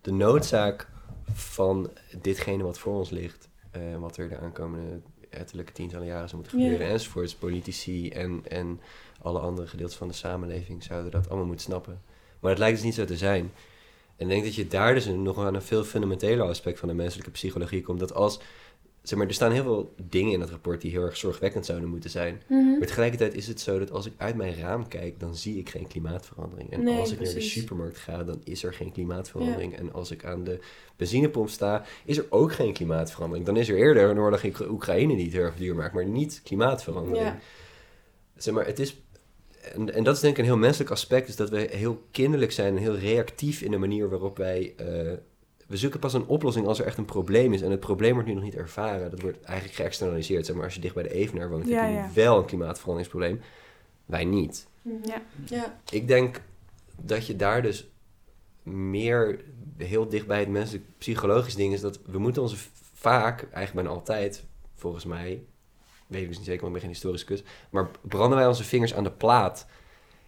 [0.01, 0.87] de noodzaak
[1.33, 3.49] van ditgene wat voor ons ligt.
[3.71, 7.35] eh, wat er de aankomende ettelijke tientallen jaren zou moeten gebeuren enzovoorts.
[7.35, 8.81] Politici en, en
[9.21, 12.01] alle andere gedeeltes van de samenleving zouden dat allemaal moeten snappen.
[12.41, 13.51] Maar het lijkt dus niet zo te zijn.
[14.15, 16.93] En ik denk dat je daar dus nog aan een veel fundamenteler aspect van de
[16.93, 17.99] menselijke psychologie komt.
[17.99, 18.39] Dat als,
[19.01, 21.89] zeg maar, er staan heel veel dingen in het rapport die heel erg zorgwekkend zouden
[21.89, 22.41] moeten zijn.
[22.47, 22.77] Mhm.
[22.77, 25.69] Maar tegelijkertijd is het zo dat als ik uit mijn raam kijk, dan zie ik
[25.69, 26.71] geen klimaatverandering.
[26.71, 29.75] En Nee, als ik naar de supermarkt ga, dan is er geen klimaatverandering.
[29.75, 30.59] En als ik aan de
[30.95, 33.45] benzinepomp sta, is er ook geen klimaatverandering.
[33.45, 36.05] Dan is er eerder een oorlog in Oekraïne die het heel erg duur maakt, maar
[36.05, 37.25] niet klimaatverandering.
[37.25, 37.39] Ja.
[38.35, 39.01] Zeg maar, het is...
[39.73, 42.51] En, en dat is denk ik een heel menselijk aspect, is dat we heel kinderlijk
[42.51, 44.73] zijn en heel reactief in de manier waarop wij...
[44.77, 44.85] eh,
[45.67, 47.61] we zoeken pas een oplossing als er echt een probleem is.
[47.61, 49.11] En het probleem wordt nu nog niet ervaren.
[49.11, 50.45] Dat wordt eigenlijk geëxternaliseerd.
[50.45, 52.09] Zeg maar, als je dicht bij de Evenaar woont, Ja, heb je ja.
[52.13, 53.41] wel een klimaatveranderingsprobleem.
[54.05, 54.67] Wij niet.
[54.81, 54.95] Mhm.
[55.03, 55.21] Ja.
[55.45, 55.79] Ja.
[55.91, 56.41] Ik denk
[57.01, 57.89] dat je daar dus
[58.63, 59.39] meer
[59.77, 62.55] heel dicht bij het menselijk psychologisch ding is dat we moeten onze
[62.93, 64.43] vaak, eigenlijk bijna altijd,
[64.75, 65.43] volgens mij,
[66.11, 67.43] weet ik dus niet zeker, want ik ben geen historiscus.
[67.69, 69.65] Maar branden wij onze vingers aan de plaat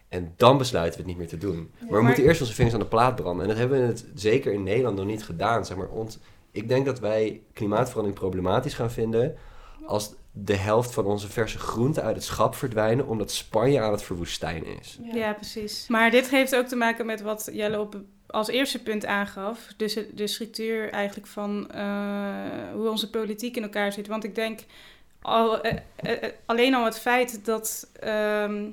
[0.09, 1.71] en dan besluiten we het niet meer te doen.
[1.79, 3.41] maar we maar- moeten eerst onze vingers aan de plaat branden.
[3.41, 5.65] En dat hebben we in het, zeker in Nederland nog niet gedaan.
[5.65, 6.17] Zeg maar, ons,
[6.51, 9.38] ik denk dat wij klimaatverandering problematisch gaan vinden
[9.86, 14.03] als de helft van onze verse groenten uit het schap verdwijnen omdat Spanje aan het
[14.03, 14.99] verwoestijnen is.
[15.13, 15.34] Ja.
[15.34, 15.88] precies.
[15.88, 19.73] Maar dit heeft ook te maken met wat Jelle op als eerste punt aangaf.
[19.77, 21.84] Dus de structuur eigenlijk van eh,
[22.73, 24.07] hoe onze politiek in elkaar zit.
[24.07, 24.59] Want ik denk
[25.24, 28.63] al, eh, eh, eh, alleen al het feit dat, ehm,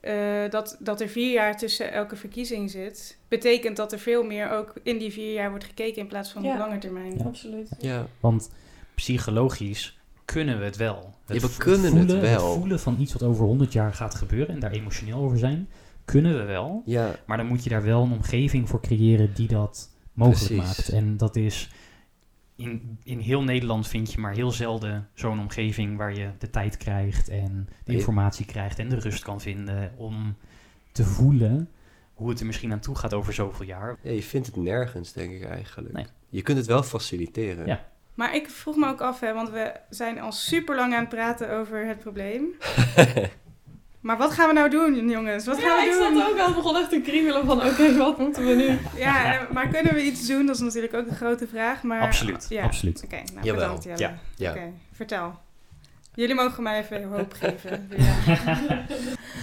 [0.00, 4.50] eh, dat, dat er vier jaar tussen elke verkiezing zit, betekent dat er veel meer
[4.50, 6.52] ook in die vier jaar wordt gekeken in plaats van Ja.
[6.52, 7.18] op lange termijn.
[7.18, 7.24] Ja.
[7.24, 7.68] Absoluut.
[7.78, 8.50] Ja, Want
[8.94, 11.14] psychologisch kunnen we het wel.
[11.26, 12.54] Ja, we kunnen het voelen, wel.
[12.54, 15.68] voelen van iets wat over 100 jaar gaat gebeuren en daar emotioneel over zijn,
[16.04, 16.82] kunnen we wel.
[16.84, 20.76] ja, Maar dan moet je daar wel een omgeving voor creëren die dat mogelijk Precies.
[20.76, 20.88] maakt.
[20.88, 21.70] En dat is.
[22.56, 26.76] In, in heel Nederland vind je maar heel zelden zo'n omgeving waar je de tijd
[26.76, 30.36] krijgt en de informatie krijgt en de rust kan vinden om
[30.92, 31.70] te voelen
[32.14, 33.96] hoe het er misschien aan toe gaat over zoveel jaar.
[34.02, 35.94] ja, je vindt het nergens, denk ik eigenlijk.
[35.94, 36.06] Nee.
[36.28, 37.66] Je kunt het wel faciliteren.
[37.66, 37.88] Ja.
[38.14, 41.08] Maar ik vroeg me ook af, hè, want we zijn al super lang aan het
[41.08, 42.44] praten over het probleem.
[44.06, 45.46] maar wat gaan we nou doen, jongens?
[45.46, 46.16] Wat gaan Ja, ik we doen?
[46.18, 48.78] zat ook al begon echt te kriebelen van oké, wat moeten we nu?
[49.00, 50.46] Ja, en- maar kunnen we iets doen?
[50.46, 51.82] Dat is natuurlijk ook een grote vraag.
[51.82, 52.62] Maar, absoluut, Ja.
[52.64, 53.02] absoluut.
[53.04, 53.54] Oké, nou Jawel.
[53.54, 53.98] bedankt Jelle.
[53.98, 54.18] Ja.
[54.36, 54.50] Ja.
[54.50, 55.38] Oké, vertel.
[56.14, 57.88] Jullie mogen mij even hoop geven.
[57.96, 58.84] Ja.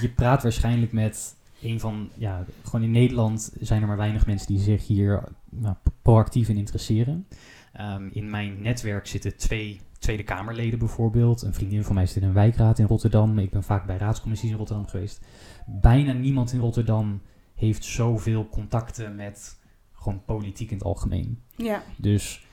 [0.01, 4.47] Je praat waarschijnlijk met een van, ja, gewoon in Nederland zijn er maar weinig mensen
[4.47, 7.28] die zich hier nou, proactief in interesseren.
[7.74, 11.41] Ehm, in mijn netwerk zitten twee Tweede Kamerleden bijvoorbeeld.
[11.41, 13.39] Een vriendin van mij zit in een wijkraad in Rotterdam.
[13.39, 15.26] Ik ben vaak bij raadscommissies in Rotterdam geweest.
[15.66, 17.22] Bijna niemand in Rotterdam
[17.56, 19.60] heeft zoveel contacten met
[19.93, 21.43] gewoon politiek in het algemeen.
[21.56, 21.84] ja.
[21.97, 22.45] Dus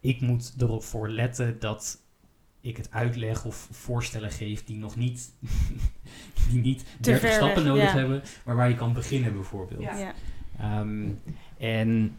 [0.00, 2.02] ik moet erop voor letten dat
[2.60, 5.32] ik het uitleg of voorstellen geef die nog niet,
[6.50, 7.98] die niet Te 30 ver stappen nodig ja.
[7.98, 9.82] hebben, maar waar je kan beginnen bijvoorbeeld.
[9.82, 9.96] Ja.
[9.96, 10.14] ja.
[10.58, 11.08] Ehm,
[11.58, 12.16] en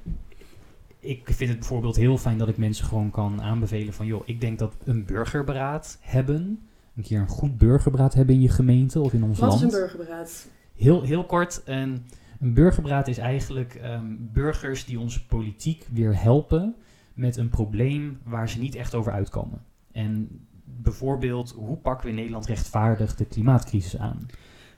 [1.02, 4.42] ik vind het bijvoorbeeld heel fijn dat ik mensen gewoon kan aanbevelen van, joh, ik
[4.42, 6.60] denk dat een burgerberaad hebben,
[6.96, 9.62] een keer een goed burgerberaad hebben in je gemeente of in ons Wat land.
[9.62, 10.48] is een burgerberaad?
[10.76, 12.06] Heel, heel kort, een,
[12.40, 16.76] een burgerberaad is eigenlijk ehm, burgers die onze politiek weer helpen
[17.14, 19.62] met een probleem waar ze niet echt over uitkomen.
[19.92, 24.26] En bijvoorbeeld, hoe pakken we in Nederland rechtvaardig de klimaatcrisis aan?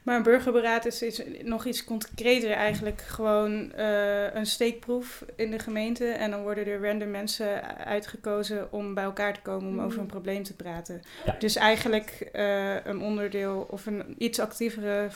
[0.03, 3.01] Maar een burgerberaad is, is nog iets concreter eigenlijk.
[3.01, 6.05] Gewoon eh, een steekproef in de gemeente.
[6.05, 10.05] En dan worden er random mensen uitgekozen om bij elkaar te komen om over een
[10.05, 11.01] probleem te praten.
[11.25, 11.35] Ja.
[11.39, 15.09] Dus eigenlijk eh, een onderdeel of een iets actievere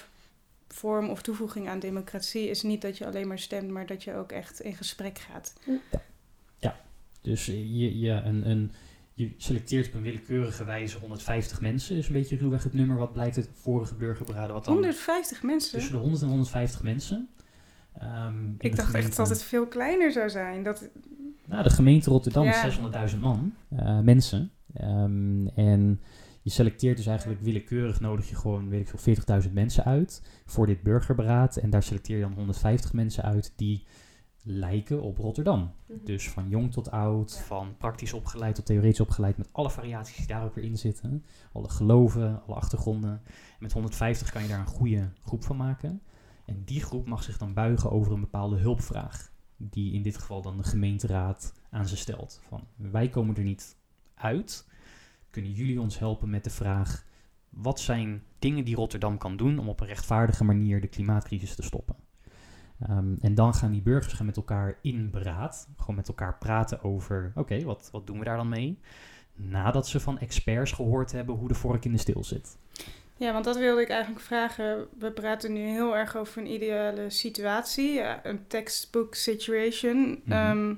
[0.68, 4.16] vorm of toevoeging aan democratie is niet dat je alleen maar stemt, maar dat je
[4.16, 5.54] ook echt in gesprek gaat.
[7.28, 8.72] Dus eh, je, je, een, een,
[9.18, 13.14] je selecteert op een willekeurige wijze 150 mensen, is een beetje ruwweg het nummer wat
[13.14, 14.54] blijkt uit vorige burgerberaden.
[14.54, 15.72] Wat dan 150 mensen?
[15.72, 17.30] tussen de 100 en 150 mensen.
[17.94, 20.64] Ehm, Ik dacht echt dat het veel kleiner zou zijn.
[20.64, 20.90] Dat,
[21.46, 22.50] Nou, de gemeente Rotterdam Ja.
[22.52, 24.52] is 600.000 man, eh, mensen.
[24.74, 26.02] Ehm, en
[26.42, 30.66] je selecteert dus eigenlijk willekeurig, nodig je gewoon, weet ik veel, 40.000 mensen uit voor
[30.66, 31.58] dit burgerberaad.
[31.58, 33.86] En daar selecteer je dan 150 mensen uit die
[34.50, 35.72] lijken op Rotterdam.
[36.04, 37.44] Dus van jong tot oud, Ja.
[37.44, 41.26] van praktisch opgeleid tot theoretisch opgeleid, met alle variaties die daar ook weer in zitten.
[41.52, 43.12] Alle geloven, alle achtergronden.
[43.12, 43.22] En
[43.60, 46.02] met 150 kan je daar een goede groep van maken.
[46.46, 49.32] En die groep mag zich dan buigen over een bepaalde hulpvraag.
[49.58, 52.42] Die in dit geval dan de gemeenteraad aan ze stelt.
[52.48, 53.78] Van wij komen er niet
[54.16, 54.68] uit.
[55.30, 57.06] Kunnen jullie ons helpen met de vraag:
[57.50, 61.62] wat zijn dingen die Rotterdam kan doen om op een rechtvaardige manier de klimaatcrisis te
[61.64, 61.96] stoppen?
[62.80, 65.68] Ehm, en dan gaan die burgers gaan met elkaar in beraad.
[65.78, 68.80] Gewoon met elkaar praten over: oké, wat, wat doen we daar dan mee?
[69.36, 72.58] Nadat ze van experts gehoord hebben hoe de vork in de steel zit.
[73.18, 74.88] Ja, want dat wilde ik eigenlijk vragen.
[75.00, 80.22] We praten nu heel erg over een ideale situatie, ja, een textbook situation.
[80.24, 80.32] Mhm.
[80.32, 80.74] Ehm,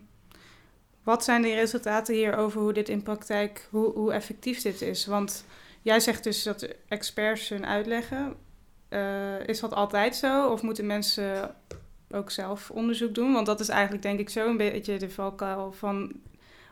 [1.03, 5.05] wat zijn de resultaten hier over hoe dit in praktijk, hoe, hoe effectief dit is?
[5.05, 5.45] Want
[5.81, 8.35] jij zegt dus dat experts hun uitleggen.
[8.89, 10.47] Eh, is dat altijd zo?
[10.47, 11.55] Of moeten mensen
[12.11, 13.33] ook zelf onderzoek doen?
[13.33, 16.11] Want dat is eigenlijk denk ik zo een beetje de valkuil van...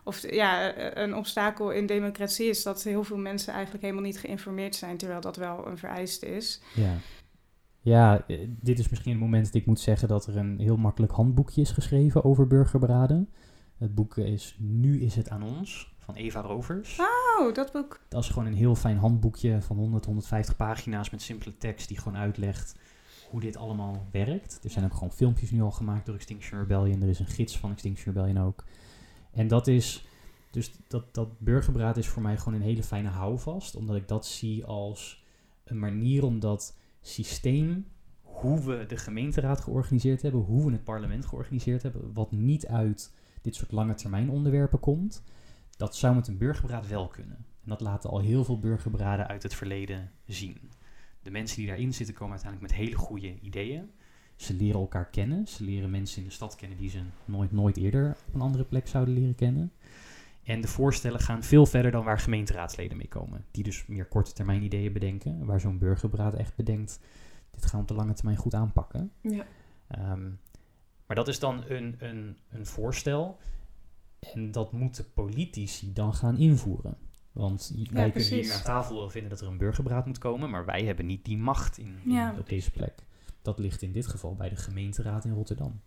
[0.03, 4.75] Of ja, een obstakel in democratie is dat heel veel mensen eigenlijk helemaal niet geïnformeerd
[4.75, 6.61] zijn, terwijl dat wel een vereiste is.
[6.75, 6.97] Ja.
[7.88, 10.77] Ja, eh, dit is misschien het moment dat ik moet zeggen dat er een heel
[10.77, 13.29] makkelijk handboekje is geschreven over burgerberaden.
[13.77, 16.99] Het boek is Nu is het aan ons van Eva Rovers.
[16.99, 17.99] Oh, dat boek.
[18.09, 21.97] Dat is gewoon een heel fijn handboekje van 100, 150 pagina's met simpele tekst die
[21.97, 22.75] gewoon uitlegt
[23.30, 24.59] hoe dit allemaal werkt.
[24.63, 27.01] Er zijn ook gewoon filmpjes nu al gemaakt door Extinction Rebellion.
[27.01, 28.63] Er is een gids van Extinction Rebellion ook.
[29.32, 30.05] En dat is,
[30.51, 34.25] Dus dat, dat burgerberaad is voor mij gewoon een hele fijne houvast, omdat ik dat
[34.25, 35.25] zie als
[35.63, 37.86] een manier om dat systeem,
[38.21, 43.13] hoe we de gemeenteraad georganiseerd hebben, hoe we het parlement georganiseerd hebben, wat niet uit
[43.41, 45.23] dit soort lange termijn onderwerpen komt,
[45.78, 47.38] dat zou met een burgerberaad wel kunnen.
[47.38, 50.71] En dat laten al heel veel burgerberaden uit het verleden zien.
[51.28, 53.89] De mensen die daarin zitten komen uiteindelijk met hele goede ideeën.
[54.36, 55.47] Ze leren elkaar kennen.
[55.47, 58.63] Ze leren mensen in de stad kennen die ze nooit, nooit eerder op een andere
[58.63, 59.71] plek zouden leren kennen.
[60.43, 63.45] En de voorstellen gaan veel verder dan waar gemeenteraadsleden mee komen.
[63.51, 65.45] Die dus meer korte termijn ideeën bedenken.
[65.45, 66.99] Waar zo'n burgerberaad echt bedenkt,
[67.51, 69.11] dit gaan we op de lange termijn goed aanpakken.
[69.21, 69.45] Ja.
[69.88, 70.30] Ehm,
[71.07, 73.38] maar dat is dan een, een, een voorstel.
[74.19, 76.97] En dat moeten politici dan gaan invoeren.
[77.38, 80.65] Want wij kunnen hier aan tafel wel vinden dat er een burgerberaad moet komen, maar
[80.65, 82.35] wij hebben niet die macht in, in- Ja.
[82.39, 82.93] op deze plek.
[83.41, 85.79] Dat ligt in dit geval bij de gemeenteraad in Rotterdam.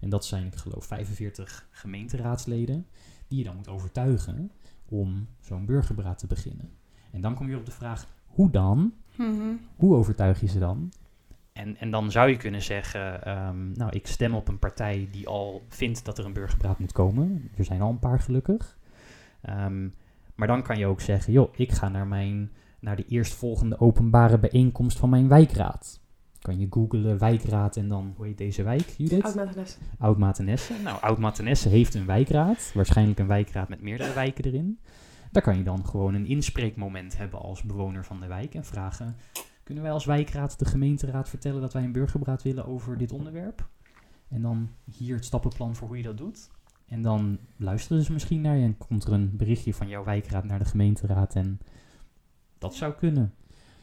[0.00, 2.86] En dat zijn, ik geloof, 45 gemeenteraadsleden
[3.28, 4.50] die je dan moet overtuigen
[4.88, 6.70] om zo'n burgerberaad te beginnen.
[7.10, 8.92] En dan kom je op de vraag, hoe dan?
[9.16, 9.54] Mhm.
[9.76, 10.92] Hoe overtuig je ze dan?
[11.52, 15.28] En, en dan zou je kunnen zeggen, ehm, nou, ik stem op een partij die
[15.28, 17.50] al vindt dat er een burgerberaad moet komen.
[17.56, 18.78] Er zijn al een paar gelukkig.
[19.40, 19.88] Ehm,
[20.38, 24.38] maar dan kan je ook zeggen, joh, ik ga naar, mijn, naar de eerstvolgende openbare
[24.38, 26.00] bijeenkomst van mijn wijkraad.
[26.40, 29.24] Kan je googlen wijkraad en dan, hoe heet deze wijk, Judith?
[29.24, 29.78] Oud-Matenesse.
[29.98, 30.74] Oud-Matenesse.
[30.84, 32.70] Nou, Oud-Matenesse heeft een wijkraad.
[32.74, 34.78] Waarschijnlijk een wijkraad met meerdere wijken erin.
[35.30, 39.16] Daar kan je dan gewoon een inspreekmoment hebben als bewoner van de wijk en vragen...
[39.62, 43.68] Kunnen wij als wijkraad de gemeenteraad vertellen dat wij een burgerberaad willen over dit onderwerp?
[44.28, 46.50] En dan hier het stappenplan voor hoe je dat doet.
[46.88, 50.44] En dan luisteren ze misschien naar je en komt er een berichtje van jouw wijkraad
[50.44, 51.60] naar de gemeenteraad en
[52.58, 53.34] dat zou kunnen.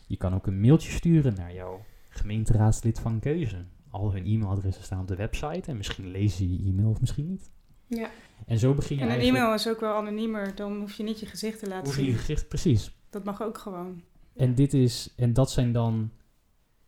[0.07, 3.65] Je kan ook een mailtje sturen naar jouw gemeenteraadslid van keuze.
[3.89, 7.27] Al hun e-mailadressen staan op de website en misschien lezen ze je e-mail of misschien
[7.27, 7.49] niet.
[7.87, 8.09] Ja.
[8.45, 11.19] En zo begin je En een e-mail is ook wel anoniemer, dan hoef je niet
[11.19, 12.91] je gezicht te laten Hoef je je gezicht, precies.
[13.09, 14.01] Dat mag ook gewoon.
[14.35, 16.11] En, dit is, en dat zijn dan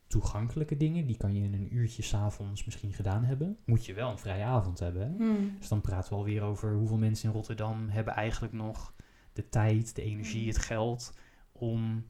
[0.07, 1.05] toegankelijke dingen.
[1.05, 3.57] Die kan je in een uurtje s'avonds misschien gedaan hebben.
[3.65, 5.01] Moet je wel een vrije avond hebben.
[5.09, 5.15] Hè?
[5.17, 5.55] Hmm.
[5.59, 8.93] Dus dan praten we alweer over hoeveel mensen in Rotterdam hebben eigenlijk nog
[9.33, 10.11] de tijd, de Hmm.
[10.11, 11.13] energie, het geld
[11.51, 12.05] om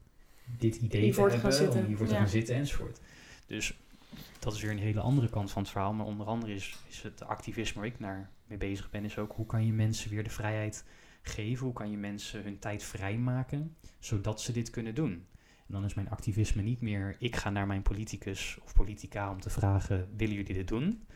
[0.58, 1.80] dit idee Hiervoor te hebben, zitten.
[1.80, 2.18] om hiervoor te Ja.
[2.18, 3.00] gaan zitten enzovoort.
[3.46, 3.78] Dus
[4.38, 5.92] dat is weer een hele andere kant van het verhaal.
[5.92, 9.32] Maar onder andere is, is het activisme waar ik naar mee bezig ben, is ook
[9.32, 10.84] hoe kan je mensen weer de vrijheid
[11.22, 11.64] geven?
[11.64, 15.26] Hoe kan je mensen hun tijd vrijmaken, zodat ze dit kunnen doen?
[15.68, 19.40] En dan is mijn activisme niet meer, ik ga naar mijn politicus of politica om
[19.40, 21.06] te vragen, willen jullie dit doen?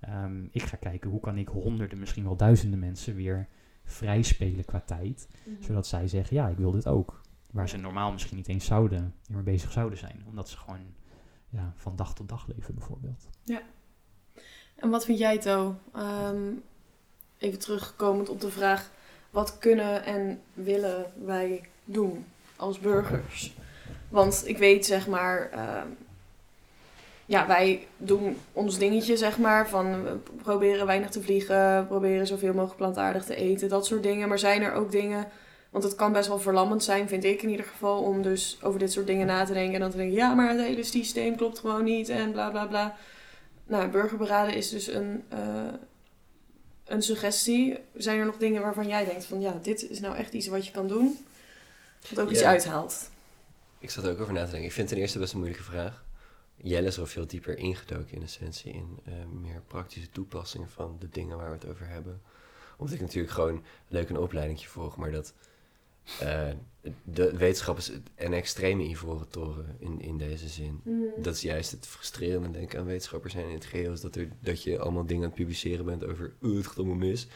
[0.00, 3.48] Ehm, ik ga kijken hoe kan ik honderden, misschien wel duizenden mensen weer
[3.84, 5.28] vrij spelen qua tijd,
[5.60, 7.20] zodat zij zeggen, ja, ik wil dit ook.
[7.50, 10.94] Waar ze normaal misschien niet eens zouden, niet meer bezig zouden zijn, omdat ze gewoon
[11.48, 13.28] ja, van dag tot dag leven bijvoorbeeld.
[14.74, 15.76] En wat vind jij, To?
[15.92, 16.52] Ehm,
[17.38, 18.90] even terugkomend op de vraag:
[19.30, 22.24] wat kunnen en willen wij doen
[22.56, 23.54] als burgers?
[24.12, 25.86] Want ik weet, zeg maar, ehm,
[27.26, 32.52] ja, wij doen ons dingetje, zeg maar, van we proberen weinig te vliegen, proberen zoveel
[32.52, 34.28] mogelijk plantaardig te eten, dat soort dingen.
[34.28, 35.28] Maar zijn er ook dingen,
[35.70, 38.78] want het kan best wel verlammend zijn, vind ik in ieder geval, om dus over
[38.78, 41.36] dit soort dingen na te denken en dan te denken, ja, maar het hele systeem
[41.36, 42.96] klopt gewoon niet en bla bla bla.
[43.66, 45.38] Nou, burgerberaden is dus een, eh,
[46.84, 47.78] een suggestie.
[47.94, 50.66] Zijn er nog dingen waarvan jij denkt van ja, dit is nou echt iets wat
[50.66, 51.18] je kan doen?
[52.08, 53.10] Wat ook iets uithaalt.
[53.82, 54.68] Ik zat er ook over na te denken.
[54.68, 56.04] Ik vind het ten eerste best een moeilijke vraag.
[56.56, 61.08] Jelle is al veel dieper ingedoken in essentie in eh, meer praktische toepassingen van de
[61.08, 62.20] dingen waar we het over hebben.
[62.76, 65.34] Omdat ik natuurlijk gewoon leuk een opleidingje volg, maar dat
[66.20, 66.48] eh,
[67.04, 70.80] de wetenschap is een extreme ivoren toren in, in deze zin.
[71.16, 74.16] Dat is juist het frustrerende denk ik aan wetenschappers zijn in het geheel, is dat,
[74.16, 77.26] er, dat je allemaal dingen aan het publiceren bent over "Oeh, het gaat allemaal mis.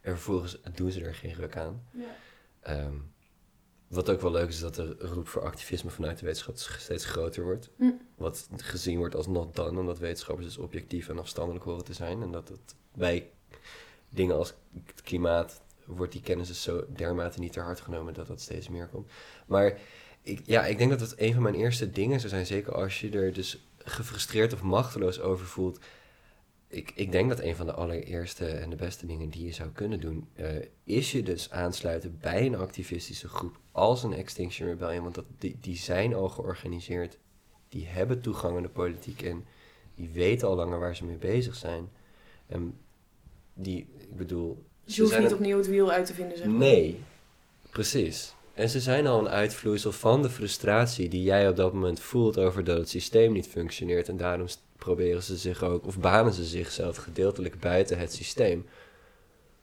[0.00, 1.82] En vervolgens doen ze er geen ruk aan.
[1.90, 2.16] Ja.
[2.60, 2.94] Ehm,
[3.92, 7.04] wat ook wel leuk is, is dat de roep voor activisme vanuit de wetenschap steeds
[7.04, 7.70] groter wordt.
[7.76, 7.90] Hm.
[8.16, 12.22] Wat gezien wordt als not done, omdat wetenschappers dus objectief en afstandelijk horen te zijn.
[12.22, 13.30] En dat het bij
[14.08, 14.54] dingen als
[14.86, 18.68] het klimaat wordt die kennis dus zo dermate niet ter hart genomen dat dat steeds
[18.68, 19.10] meer komt.
[19.46, 19.78] Maar
[20.22, 23.00] ik, ja, ik denk dat het een van mijn eerste dingen zou zijn, zeker als
[23.00, 25.78] je er dus gefrustreerd of machteloos over voelt.
[26.68, 29.70] Ik, ik denk dat een van de allereerste en de beste dingen die je zou
[29.70, 30.48] kunnen doen, eh,
[30.84, 35.02] is je dus aansluiten bij een activistische groep als een Extinction Rebellion.
[35.02, 37.18] Want dat, die, die zijn al georganiseerd,
[37.68, 39.44] die hebben toegang aan de politiek en
[39.94, 41.88] die weten al langer waar ze mee bezig zijn.
[42.46, 42.78] En
[43.54, 44.64] die, ik bedoel...
[44.84, 46.56] Dus ze je hoeft zijn niet een- opnieuw het wiel uit te vinden, zeg maar.
[46.56, 47.00] Nee,
[47.70, 48.34] precies.
[48.54, 52.38] En ze zijn al een uitvloeisel van de frustratie die jij op dat moment voelt
[52.38, 54.08] over dat het systeem niet functioneert.
[54.08, 54.46] En daarom
[54.76, 58.66] proberen ze zich ook, of banen ze zichzelf gedeeltelijk buiten het systeem.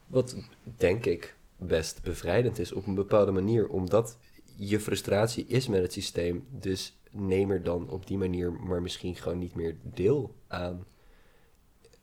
[0.07, 4.17] Wat denk ik best bevrijdend is op een bepaalde manier, omdat
[4.55, 6.45] je frustratie is met het systeem.
[6.49, 10.85] Dus neem er dan op die manier maar misschien gewoon niet meer deel aan.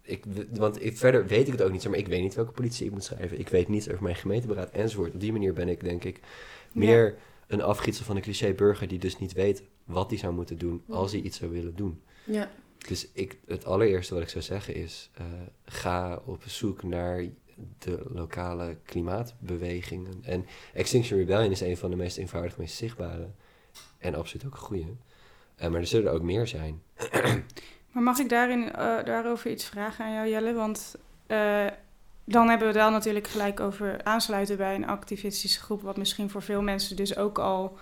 [0.03, 2.87] Ik, want ik, verder weet ik het ook niet, maar ik weet niet welke politie
[2.87, 3.39] ik moet schrijven.
[3.39, 5.15] Ik weet niet over mijn gemeenteberaad enzovoort.
[5.15, 6.21] Op die manier ben ik denk ik
[6.73, 10.59] meer een afgietsel van een cliché burger die dus niet weet wat hij zou moeten
[10.59, 12.03] doen als hij iets zou willen doen.
[12.25, 12.51] Ja.
[12.89, 15.25] Dus ik, het allereerste wat ik zou zeggen is, eh,
[15.65, 17.25] ga op zoek naar
[17.79, 20.25] de lokale klimaatbewegingen.
[20.25, 23.31] En Extinction Rebellion is een van de meest eenvoudige, meest zichtbare
[23.99, 24.87] en absoluut ook goede.
[25.63, 26.83] Uh, maar er zullen ook meer zijn.
[27.93, 30.53] maar mag ik daarin, uh, daarover iets vragen aan jou, Jelle?
[30.53, 30.97] Want
[32.25, 36.43] dan hebben we dan natuurlijk gelijk over aansluiten bij een activistische groep, wat misschien voor
[36.43, 37.79] veel mensen dus ook al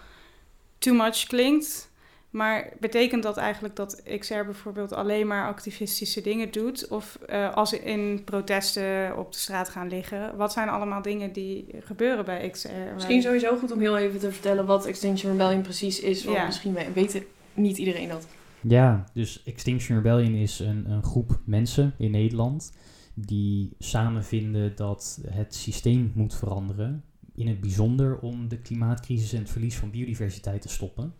[0.78, 1.90] too much klinkt.
[2.34, 6.88] Maar betekent dat eigenlijk dat XR bijvoorbeeld alleen maar activistische dingen doet?
[6.88, 10.36] Of uh, als in protesten op de straat gaan liggen?
[10.36, 12.68] Wat zijn allemaal dingen die gebeuren bij XR?
[12.94, 16.24] Misschien sowieso goed om heel even te vertellen wat Extinction Rebellion precies is.
[16.24, 17.22] Want misschien weet
[17.54, 18.26] niet iedereen dat.
[18.60, 22.72] Ja, dus Extinction Rebellion is een, een groep mensen in Nederland
[23.14, 27.04] die samen vinden dat het systeem moet veranderen.
[27.34, 31.14] In het bijzonder om de klimaatcrisis en het verlies van biodiversiteit te stoppen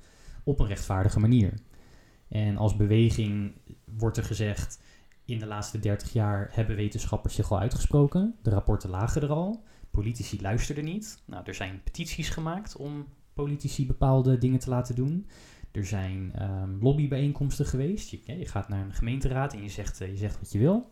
[0.45, 1.55] op een rechtvaardige manier.
[2.29, 3.53] En als beweging
[3.85, 4.81] wordt er gezegd,
[5.25, 8.35] in de laatste 30 jaar hebben wetenschappers zich al uitgesproken.
[8.43, 9.65] De rapporten lagen er al.
[9.91, 11.23] Politici luisterden niet.
[11.25, 15.27] Nou, er zijn petities gemaakt om politici bepaalde dingen te laten doen.
[15.73, 18.09] Er zijn um, lobbybijeenkomsten geweest.
[18.09, 20.91] Je, je, gaat naar een gemeenteraad en je zegt, uh, je zegt wat je wil.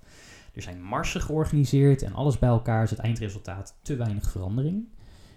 [0.55, 4.89] Er zijn marsen georganiseerd en alles bij elkaar is het eindresultaat te weinig verandering.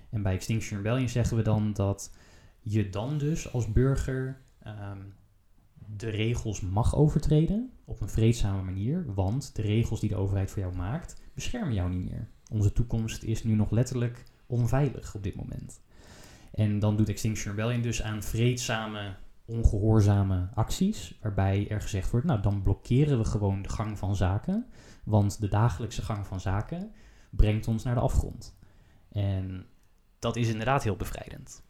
[0.10, 2.16] En bij Extinction Rebellion zeggen we dan dat
[2.68, 5.02] je dan dus als burger ehm,
[5.96, 10.62] de regels mag overtreden op een vreedzame manier, want de regels die de overheid voor
[10.62, 12.28] jou maakt, beschermen jou niet meer.
[12.52, 15.82] Onze toekomst is nu nog letterlijk onveilig op dit moment.
[16.52, 22.42] En dan doet Extinction Rebellion dus aan vreedzame, ongehoorzame acties, waarbij er gezegd wordt, nou
[22.42, 24.66] dan blokkeren we gewoon de gang van zaken,
[25.04, 26.92] want de dagelijkse gang van zaken
[27.30, 28.58] brengt ons naar de afgrond.
[29.10, 29.66] En
[30.20, 31.65] dat is inderdaad heel bevrijdend.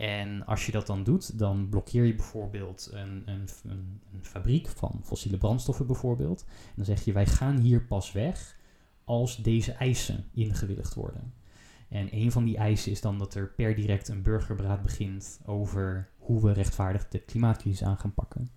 [0.00, 5.00] En als je dat dan doet, dan blokkeer je bijvoorbeeld een, een, een, fabriek van
[5.04, 6.44] fossiele brandstoffen bijvoorbeeld.
[6.48, 8.56] En dan zeg je, wij gaan hier pas weg
[9.04, 11.32] als deze eisen ingewilligd worden.
[11.88, 16.08] En een van die eisen is dan dat er per direct een burgerberaad begint over
[16.18, 18.50] hoe we rechtvaardig de klimaatcrisis aan gaan pakken.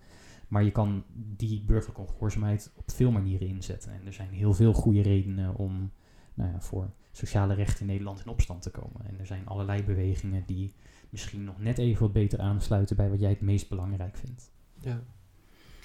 [0.48, 3.92] Maar je kan die burgerlijke ongehoorzaamheid op veel manieren inzetten.
[3.92, 5.90] En er zijn heel veel goede redenen om
[6.34, 9.06] nou ja, voor sociale rechten in Nederland in opstand te komen.
[9.06, 10.74] En er zijn allerlei bewegingen die
[11.14, 14.50] misschien nog net even wat beter aansluiten bij wat jij het meest belangrijk vindt.
[14.78, 15.02] Ja.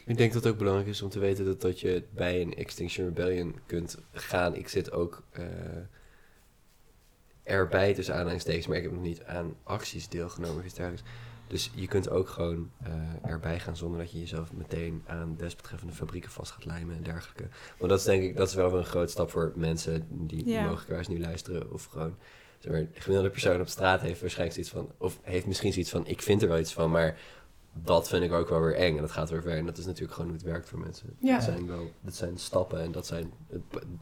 [0.06, 2.56] Ik denk dat het ook belangrijk is om te weten dat, dat je bij een
[2.56, 4.56] Extinction Rebellion kunt gaan.
[4.56, 5.46] Ik zit ook uh,
[7.44, 11.10] erbij tussen aanhalingstekens, maar ik heb nog niet aan acties deelgenomen of iets dergelijks.
[11.48, 15.94] Dus je kunt ook gewoon uh, erbij gaan zonder dat je jezelf meteen aan desbetreffende
[15.94, 17.48] fabrieken vast gaat lijmen en dergelijke.
[17.78, 20.68] Want dat is denk ik, dat is wel een groot stap voor mensen die ja.
[20.68, 22.16] mogelijk nu luisteren of gewoon
[22.60, 25.92] zeg maar, de gemiddelde persoon op straat heeft waarschijnlijk zoiets van, of heeft misschien zoiets
[25.92, 27.18] van, ik vind er wel iets van, maar
[27.74, 29.58] dat vind ik ook wel weer eng en dat gaat weer ver.
[29.58, 31.16] En dat is natuurlijk gewoon hoe het werkt voor mensen.
[31.20, 31.36] Ja.
[31.36, 33.32] Dat, zijn wel, dat zijn stappen en dat zijn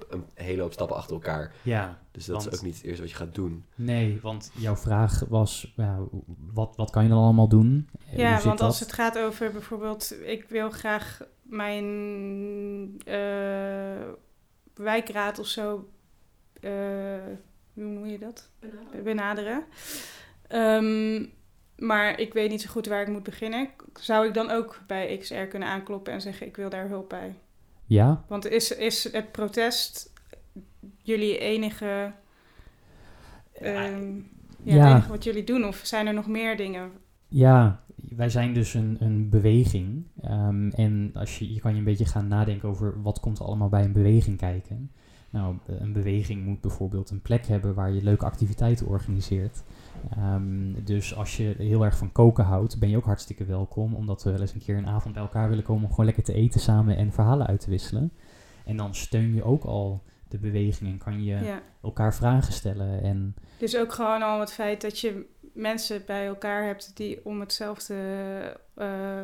[0.09, 1.53] een hele hoop stappen achter elkaar.
[1.61, 3.65] Ja, dus dat is ook niet het eerste wat je gaat doen.
[3.75, 5.99] Nee, want jouw vraag was, ja,
[6.53, 7.89] wat, wat kan je dan allemaal doen?
[8.15, 11.85] Ja, want als het gaat over bijvoorbeeld, ik wil graag mijn
[13.05, 14.07] uh,
[14.73, 15.89] wijkraad of zo...
[16.61, 16.71] Uh,
[17.83, 18.49] hoe noem je dat?
[18.59, 19.03] Benaderen.
[19.03, 19.63] Benaderen.
[20.51, 21.35] Um,
[21.75, 23.69] maar ik weet niet zo goed waar ik moet beginnen.
[23.93, 27.35] Zou ik dan ook bij XR kunnen aankloppen en zeggen: Ik wil daar hulp bij?
[27.85, 28.23] Ja.
[28.27, 30.13] Want is, is het protest
[31.01, 32.11] jullie enige.
[33.61, 34.29] Um,
[34.63, 34.91] ja, ja.
[34.91, 35.65] Enige wat jullie doen?
[35.65, 36.91] Of zijn er nog meer dingen?
[37.27, 40.05] Ja, wij zijn dus een, een beweging.
[40.25, 43.45] Um, en als je, je kan je een beetje gaan nadenken over wat komt er
[43.45, 44.91] allemaal bij een beweging kijken.
[45.29, 49.63] Nou, een beweging moet bijvoorbeeld een plek hebben waar je leuke activiteiten organiseert.
[50.17, 53.95] Um, dus als je heel erg van koken houdt, ben je ook hartstikke welkom.
[53.95, 56.23] Omdat we wel eens een keer een avond bij elkaar willen komen om gewoon lekker
[56.23, 58.11] te eten samen en verhalen uit te wisselen.
[58.65, 63.01] En dan steun je ook al de beweging en kan je elkaar vragen stellen.
[63.01, 67.39] En dus ook gewoon al het feit dat je mensen bij elkaar hebt die om
[67.39, 67.95] hetzelfde,
[68.77, 69.19] uh,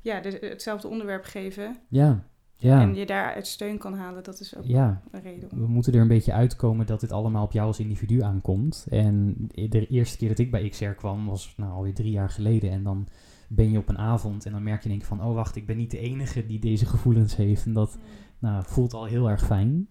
[0.00, 1.76] ja, hetzelfde onderwerp geven.
[1.88, 2.24] Ja.
[2.56, 2.80] Ja.
[2.80, 5.02] En je daaruit steun kan halen, dat is ook ja.
[5.10, 5.48] een reden.
[5.58, 8.86] We moeten er een beetje uitkomen dat dit allemaal op jou als individu aankomt.
[8.90, 12.70] En de eerste keer dat ik bij XR kwam was nou, alweer drie jaar geleden.
[12.70, 13.08] En dan
[13.48, 15.24] ben je op een avond en dan merk je denk van...
[15.24, 17.66] oh wacht, ik ben niet de enige die deze gevoelens heeft.
[17.66, 17.98] En dat
[18.38, 19.88] nou, voelt al heel erg fijn.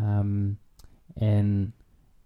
[0.00, 0.58] Um,
[1.14, 1.74] en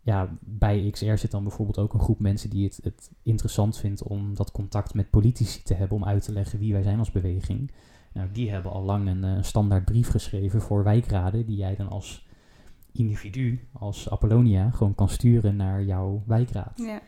[0.09, 4.03] ja, bij XR zit dan bijvoorbeeld ook een groep mensen die het, het interessant vindt
[4.03, 7.13] om dat contact met politici te hebben om uit te leggen wie wij zijn als
[7.13, 7.71] beweging.
[8.19, 11.89] Nou, die hebben al lang een, een standaard brief geschreven voor wijkraden die jij dan
[11.89, 12.27] als
[12.93, 16.73] individu, als Apollonia, gewoon kan sturen naar jouw wijkraad.
[16.79, 17.01] Ja.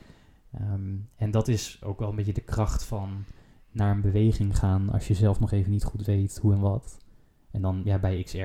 [0.53, 3.25] Ehm, en dat is ook wel een beetje de kracht van
[3.71, 6.99] naar een beweging gaan als je zelf nog even niet goed weet hoe en wat.
[7.51, 8.39] En dan ja, bij XR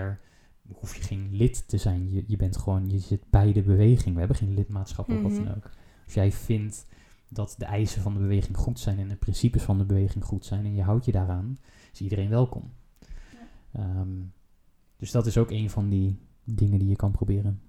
[0.74, 2.12] hoef je geen lid te zijn.
[2.12, 4.14] Je, je bent gewoon, je zit bij de beweging.
[4.14, 5.54] We hebben geen lidmaatschap of wat dan Mhm.
[5.56, 5.70] ook.
[6.06, 6.86] Als jij vindt
[7.30, 10.46] dat de eisen van de beweging goed zijn en de principes van de beweging goed
[10.46, 11.58] zijn en je houdt je daaraan,
[11.96, 12.74] is iedereen welkom.
[13.74, 14.10] Ehm,
[14.98, 17.62] dus dat is ook een van die dingen die je kan proberen.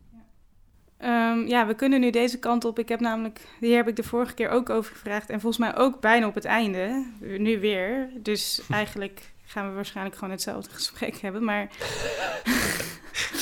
[0.97, 2.79] Ehm, ja, we kunnen nu deze kant op.
[2.79, 5.31] Ik heb namelijk, hier heb ik de vorige keer ook over gevraagd.
[5.31, 7.07] En volgens mij ook bijna op het einde.
[7.21, 8.11] Nu weer.
[8.23, 11.45] Dus eigenlijk gaan we waarschijnlijk gewoon hetzelfde gesprek hebben.
[11.45, 11.69] Maar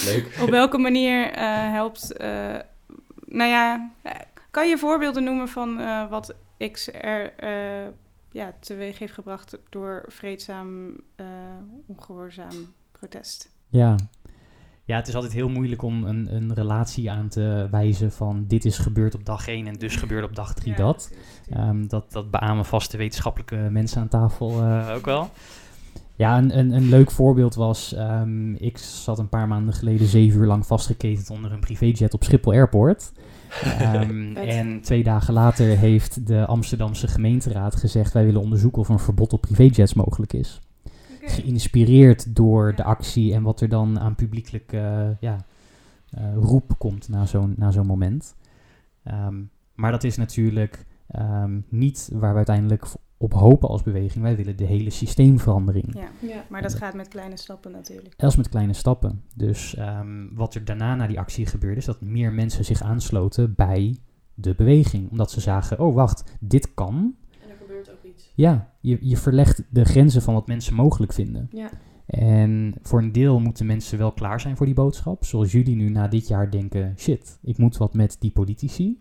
[0.07, 0.39] Leuk.
[0.41, 2.13] op welke manier eh, helpt.
[2.17, 2.57] eh,
[3.27, 4.13] nou ja, eh,
[4.51, 6.35] kan je voorbeelden noemen van eh, wat
[6.73, 6.97] XR
[7.37, 7.87] eh
[8.35, 11.27] ja, teweeg heeft gebracht door vreedzaam, eh,
[11.87, 13.51] ongehoorzaam protest?
[13.69, 13.97] Ja.
[14.85, 18.65] ja, het is altijd heel moeilijk om een, een relatie aan te wijzen van dit
[18.65, 21.13] is gebeurd op dag 1 en dus gebeurt op dag 3 dat.
[21.51, 22.13] Ehm, dat.
[22.13, 25.31] Dat beamen vaste wetenschappelijke mensen aan tafel eh, ook wel.
[26.17, 30.41] Ja, een, een, een leuk voorbeeld was, ehm, ik zat een paar maanden geleden zeven
[30.41, 33.13] uur lang vastgeketend onder een privéjet op Schiphol Airport.
[33.63, 38.99] Ehm, en twee dagen later heeft de Amsterdamse gemeenteraad gezegd, wij willen onderzoeken of een
[38.99, 40.61] verbod op privéjets mogelijk is.
[41.21, 45.45] Geïnspireerd door de actie en wat er dan aan publiekelijk eh, ja,
[46.11, 48.35] eh, roep komt na zo'n na zo'n moment.
[49.03, 49.43] Ehm,
[49.75, 52.87] maar dat is natuurlijk ehm, niet waar we uiteindelijk
[53.25, 54.25] op hopen als beweging.
[54.25, 55.95] Wij willen de hele systeemverandering.
[55.95, 56.45] Ja, Ja.
[56.49, 58.15] maar dat gaat met kleine stappen natuurlijk.
[58.17, 59.23] Zelfs met kleine stappen.
[59.37, 63.55] Dus ehm, wat er daarna na die actie gebeurde, is dat meer mensen zich aansloten
[63.57, 63.97] bij
[64.35, 65.11] de beweging.
[65.11, 67.15] Omdat ze zagen, oh wacht, dit kan.
[67.43, 68.33] En er gebeurt ook iets.
[68.35, 71.49] Ja, je, je verlegt de grenzen van wat mensen mogelijk vinden.
[71.53, 71.71] Ja.
[72.07, 75.25] En voor een deel moeten mensen wel klaar zijn voor die boodschap.
[75.25, 79.01] Zoals jullie nu na dit jaar denken: shit, ik moet wat met die politici.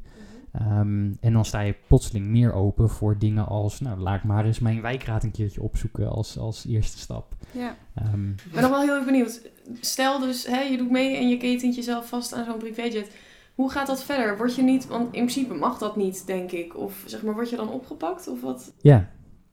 [0.54, 4.46] Ehm, en dan sta je plotseling meer open voor dingen als: nou, laat ik maar
[4.46, 7.34] eens mijn wijkraad een keertje opzoeken als, als eerste stap.
[7.52, 7.76] Ja.
[7.96, 9.42] Ik ben nog wel heel erg benieuwd.
[9.80, 13.12] Stel dus, hè, je doet mee en je ketent jezelf vast aan zo'n privéjet.
[13.56, 14.38] Hoe gaat dat verder?
[14.38, 16.78] Word je niet, want in principe mag dat niet, denk ik.
[16.78, 18.74] Of zeg maar, word je dan opgepakt of wat?
[18.82, 19.10] ja.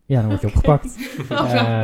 [0.07, 0.97] ja, dan word je opgepakt.
[1.31, 1.83] Oh, Eh.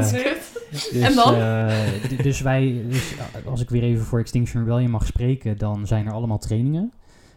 [0.71, 1.35] Dus, En dan?
[1.35, 3.15] eh, dus wij, dus
[3.47, 6.93] als ik weer even voor Extinction Rebellion mag spreken, dan zijn er allemaal trainingen.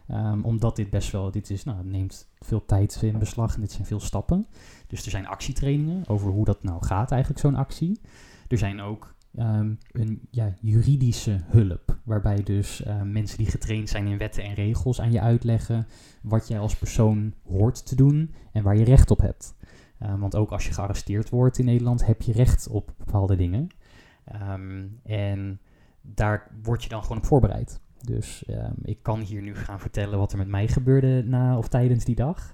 [0.10, 3.72] Ehm, omdat dit best wel, dit is, nou, neemt veel tijd in beslag en dit
[3.72, 4.48] zijn veel stappen.
[4.88, 8.00] Dus er zijn actietrainingen over hoe dat nou gaat, eigenlijk zo'n actie.
[8.48, 14.08] Er zijn ook ehm, een ja, juridische hulp, waarbij dus eh, mensen die getraind zijn
[14.08, 15.88] in wetten en regels aan je uitleggen
[16.22, 19.58] wat jij als persoon hoort te doen en waar je recht op hebt.
[20.20, 23.68] Want ook als je gearresteerd wordt in Nederland, heb je recht op bepaalde dingen.
[25.04, 25.60] En
[26.02, 27.80] daar word je dan gewoon op voorbereid.
[28.06, 31.68] Dus um, ik kan hier nu gaan vertellen wat er met mij gebeurde na of
[31.68, 32.54] tijdens die dag.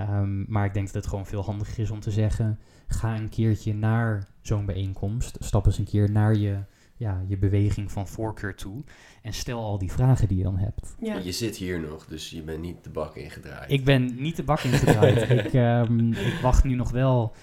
[0.00, 3.28] Um, maar ik denk dat het gewoon veel handiger is om te zeggen: ga een
[3.28, 5.36] keertje naar zo'n bijeenkomst.
[5.40, 6.58] Stap eens een keer naar je,
[6.96, 8.84] ja, je beweging van voorkeur toe.
[9.22, 10.94] En stel al die vragen die je dan hebt.
[11.00, 11.16] Ja.
[11.16, 13.70] Je zit hier nog, dus je bent niet de bak ingedraaid.
[13.70, 15.30] Ik ben niet de bak ingedraaid.
[15.44, 17.34] ik, um, ik wacht nu nog wel.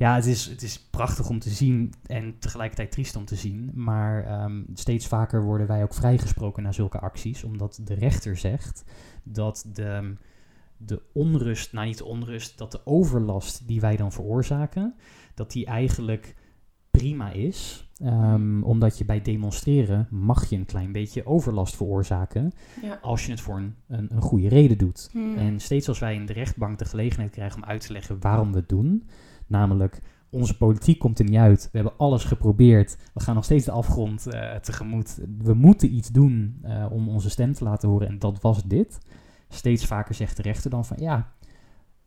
[0.00, 3.70] Ja, het is, het is prachtig om te zien en tegelijkertijd triest om te zien.
[3.74, 7.44] Maar um, steeds vaker worden wij ook vrijgesproken na zulke acties.
[7.44, 8.84] Omdat de rechter zegt
[9.22, 10.14] dat de,
[10.76, 14.94] de onrust, nou niet de onrust, dat de overlast die wij dan veroorzaken,
[15.34, 16.34] dat die eigenlijk
[16.90, 17.88] prima is.
[18.02, 22.52] Um, omdat je bij demonstreren mag je een klein beetje overlast veroorzaken.
[22.82, 22.98] Ja.
[23.02, 25.08] Als je het voor een, een, een goede reden doet.
[25.12, 25.36] Hmm.
[25.36, 28.52] En steeds als wij in de rechtbank de gelegenheid krijgen om uit te leggen waarom
[28.52, 29.08] we het doen.
[29.50, 31.62] Namelijk, onze politiek komt er niet uit.
[31.72, 32.96] We hebben alles geprobeerd.
[33.14, 35.20] We gaan nog steeds de afgrond uh, tegemoet.
[35.38, 38.08] We moeten iets doen uh, om onze stem te laten horen.
[38.08, 38.98] En dat was dit.
[39.48, 41.32] Steeds vaker zegt de rechter dan van ja,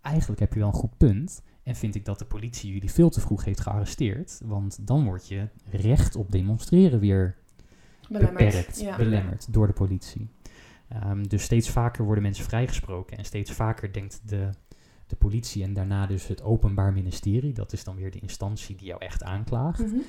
[0.01, 1.43] eigenlijk heb je wel een goed punt.
[1.63, 4.41] En vind ik dat de politie jullie veel te vroeg heeft gearresteerd.
[4.45, 7.37] Want dan wordt je recht op demonstreren weer
[8.09, 8.37] belemmerd.
[8.37, 8.97] beperkt, ja.
[8.97, 10.29] belemmerd door de politie.
[11.05, 13.17] Um, dus steeds vaker worden mensen vrijgesproken.
[13.17, 14.49] En steeds vaker denkt de,
[15.13, 18.87] de politie en daarna dus het Openbaar Ministerie, dat is dan weer de instantie die
[18.87, 20.01] jou echt aanklaagt, Mm -hmm.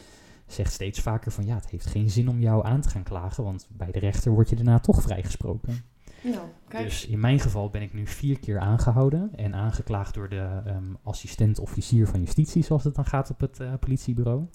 [0.46, 3.44] zegt steeds vaker van ja, het heeft geen zin om jou aan te gaan klagen,
[3.44, 5.84] want bij de rechter word je daarna toch vrijgesproken.
[6.22, 6.84] Nou, kijk.
[6.84, 10.96] Dus in mijn geval ben ik nu vier keer aangehouden en aangeklaagd door de um,
[11.02, 14.46] assistent-officier van justitie, zoals het dan gaat op het uh, politiebureau.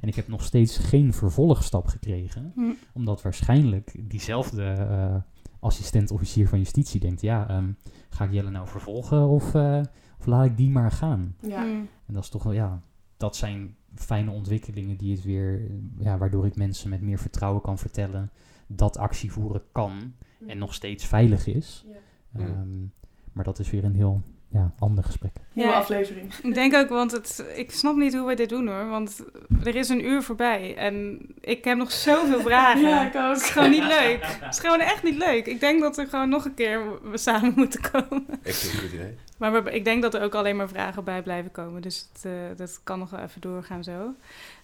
[0.00, 2.72] En ik heb nog steeds geen vervolgstap gekregen, Hm.
[2.92, 5.16] omdat waarschijnlijk diezelfde uh,
[5.60, 7.72] assistent-officier van justitie denkt, ja, ehm,
[8.08, 9.80] ga ik Jelle nou vervolgen of, eh,
[10.18, 11.36] of laat ik die maar gaan?
[11.40, 11.62] Ja.
[11.62, 11.88] Mm.
[12.06, 12.82] En dat is toch wel, ja,
[13.16, 17.78] dat zijn fijne ontwikkelingen die het weer, ja, waardoor ik mensen met meer vertrouwen kan
[17.78, 18.30] vertellen
[18.66, 20.12] dat actie voeren kan
[20.46, 21.86] en nog steeds veilig is.
[21.88, 21.98] Ja.
[22.40, 22.46] Mm.
[22.46, 22.86] Ehm,
[23.32, 25.32] maar dat is weer een heel ja, ander gesprek.
[25.52, 25.76] Nieuwe Ja.
[25.76, 26.34] aflevering.
[26.42, 28.86] Ik denk ook, want het, ik snap niet hoe we dit doen hoor.
[28.88, 29.24] Want
[29.64, 32.80] er is een uur voorbij en ik heb nog zoveel vragen.
[32.88, 33.34] Ja, ik ook.
[33.34, 34.18] Het is gewoon niet leuk.
[34.22, 35.46] Het is gewoon echt niet leuk.
[35.46, 38.26] Ik denk dat we gewoon nog een keer we samen moeten komen.
[38.42, 39.14] Ik vind het een goed idee.
[39.38, 41.82] Maar we, ik denk dat er ook alleen maar vragen bij blijven komen.
[41.82, 44.14] Dus het, eh, dat kan nog wel even doorgaan zo.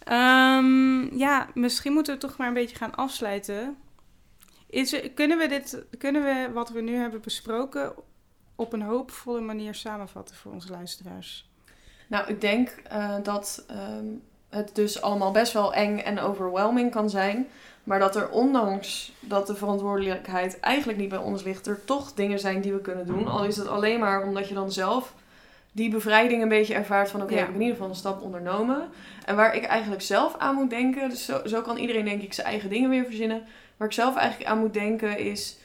[0.04, 3.76] Ehm, ja, misschien moeten we toch maar een beetje gaan afsluiten.
[4.70, 7.92] Is, er- kunnen, we dit, kunnen we wat we nu hebben besproken
[8.62, 11.50] op een hoopvolle manier samenvatten voor onze luisteraars?
[12.06, 14.06] Nou, ik denk eh, dat ehm,
[14.48, 17.46] het dus allemaal best wel eng en overwhelming kan zijn.
[17.84, 22.38] Maar dat er ondanks dat de verantwoordelijkheid eigenlijk niet bij ons ligt, er toch dingen
[22.38, 23.28] zijn die we kunnen doen.
[23.28, 25.14] Al is het alleen maar omdat je dan zelf
[25.72, 27.38] die bevrijding een beetje ervaart van oké, Ja.
[27.38, 28.88] heb ik in ieder geval een stap ondernomen.
[29.24, 32.32] En waar ik eigenlijk zelf aan moet denken, dus zo, zo kan iedereen denk ik
[32.32, 33.42] zijn eigen dingen weer verzinnen.
[33.76, 35.56] Waar ik zelf eigenlijk aan moet denken is,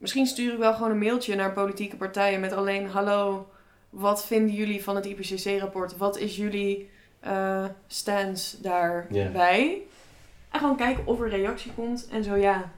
[0.00, 3.48] misschien stuur ik wel gewoon een mailtje naar politieke partijen met alleen hallo,
[3.90, 5.96] wat vinden jullie van het IPCC-rapport?
[5.96, 6.90] Wat is jullie
[7.20, 9.82] eh stance daarbij?
[10.50, 12.08] En gewoon kijken of er reactie komt.
[12.10, 12.70] En zo ja,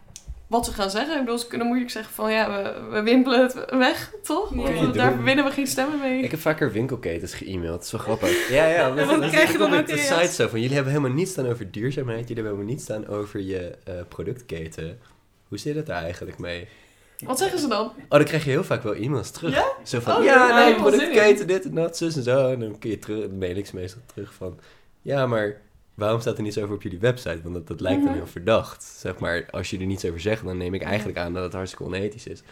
[0.47, 1.15] wat ze gaan zeggen.
[1.15, 4.55] Ik bedoel, ze kunnen moeilijk zeggen van ja, we, we wimpelen het weg, toch?
[4.55, 4.73] Ja.
[4.73, 6.23] Want daar winnen we geen stemmen mee.
[6.23, 7.69] Ik heb vaker winkelketens ge-mailed.
[7.69, 8.49] Dat is wel grappig.
[8.51, 8.97] Ja, ja.
[8.97, 11.47] En wat krijg je dan ook de site zo van, jullie hebben helemaal niets staan
[11.47, 12.29] over duurzaamheid.
[12.29, 14.99] Jullie hebben helemaal niets staan over je eh, productketen.
[15.49, 16.69] Hoe zit het daar eigenlijk mee?
[17.27, 17.87] Wat zeggen ze dan?
[17.87, 19.55] Oh, dan krijg je heel vaak wel e-mails terug.
[19.55, 19.65] Ja?
[19.83, 22.53] Zo van, Oh, ja, nee, wel productketen, dit en dat, zus en zo.
[22.53, 24.59] En dan kun je terug, mail ik ze meestal terug van,
[25.03, 25.61] ja, maar
[25.95, 27.41] waarom staat er niets over op jullie website?
[27.43, 28.17] Want dat, dat lijkt dan Mhm.
[28.19, 28.83] heel verdacht.
[28.83, 31.53] Zeg maar, als je er niets over zegt, dan neem ik eigenlijk aan dat het
[31.53, 32.43] hartstikke onethisch is.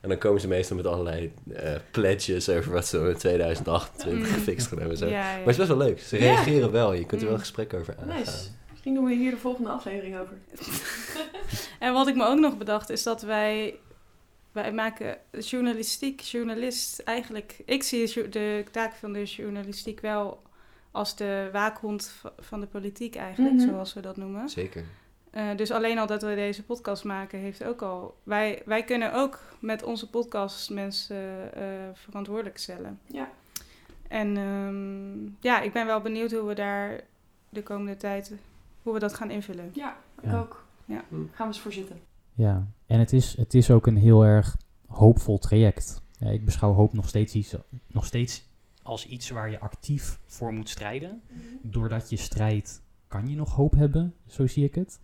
[0.00, 4.34] En dan komen ze meestal met allerlei eh pledges over wat ze in 2028 Mm.
[4.34, 4.96] gefixt gaan hebben.
[4.96, 5.06] Zo.
[5.06, 5.22] Ja, ja.
[5.22, 6.00] Maar het is best wel leuk.
[6.00, 6.22] Ze Ja.
[6.22, 6.92] reageren wel.
[6.92, 7.32] Je kunt er wel Mm.
[7.34, 8.16] een gesprek over aangaan.
[8.18, 8.48] Nice.
[8.70, 10.34] Misschien doen we hier de volgende aflevering over.
[11.78, 13.74] En wat ik me ook nog bedacht is dat wij,
[14.62, 17.56] wij maken journalistiek, journalist eigenlijk.
[17.64, 20.42] Ik zie de taak van de journalistiek wel
[20.90, 23.68] als de waakhond van de politiek eigenlijk, Mhm.
[23.68, 24.48] zoals we dat noemen.
[24.48, 24.84] Zeker.
[25.30, 28.16] Eh, dus alleen al dat we deze podcast maken heeft ook al.
[28.22, 33.00] Wij, wij kunnen ook met onze podcast mensen eh, verantwoordelijk stellen.
[33.06, 33.30] Ja.
[34.08, 37.00] En ehm, ja, ik ben wel benieuwd hoe we daar
[37.48, 38.32] de komende tijd
[38.82, 39.70] hoe we dat gaan invullen.
[39.72, 40.38] Ja, ik Ja.
[40.38, 40.64] ook.
[40.84, 41.04] Ja.
[41.10, 42.00] Gaan we eens voor zitten.
[42.36, 44.56] Ja, en het is, het is ook een heel erg
[44.86, 46.02] hoopvol traject.
[46.18, 47.54] Ja, ik beschouw hoop nog steeds, iets,
[47.86, 48.48] nog steeds
[48.82, 51.22] als iets waar je actief voor moet strijden.
[51.62, 55.00] Doordat je strijdt, kan je nog hoop hebben, zo zie ik het.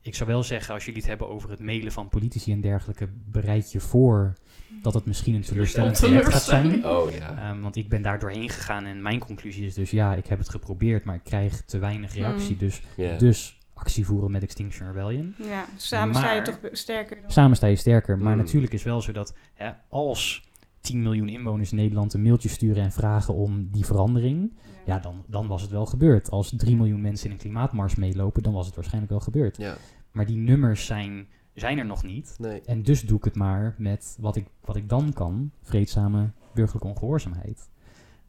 [0.00, 3.08] Ik zou wel zeggen, als jullie het hebben over het mailen van politici en dergelijke,
[3.30, 4.34] bereid je voor
[4.82, 6.86] dat het misschien een teleurstellend traject gaat zijn.
[6.86, 7.50] Oh ja.
[7.50, 10.38] Ehm, want ik ben daar doorheen gegaan en mijn conclusie is dus ja, ik heb
[10.38, 12.52] het geprobeerd, maar ik krijg te weinig reactie.
[12.52, 12.58] Mm.
[12.58, 12.82] Dus,
[13.18, 15.34] dus actie voeren met Extinction Rebellion.
[15.38, 17.30] Ja, samen sta je toch sterker dan.
[17.30, 18.18] Samen sta je sterker.
[18.18, 18.38] Maar Mm.
[18.38, 20.48] natuurlijk is wel zo dat hè, als
[20.80, 24.52] 10 miljoen inwoners in Nederland een mailtje sturen en vragen om die verandering,
[24.86, 26.30] ja, dan, dan was het wel gebeurd.
[26.30, 29.56] Als 3 miljoen mensen in een klimaatmars meelopen, dan was het waarschijnlijk wel gebeurd.
[29.56, 29.76] Ja.
[30.10, 32.34] Maar die nummers zijn, zijn er nog niet.
[32.38, 32.60] Nee.
[32.60, 36.88] En dus doe ik het maar met wat ik, wat ik dan kan, vreedzame burgerlijke
[36.88, 37.68] ongehoorzaamheid.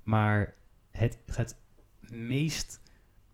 [0.03, 0.53] Maar
[0.91, 1.55] het, het
[2.11, 2.81] meest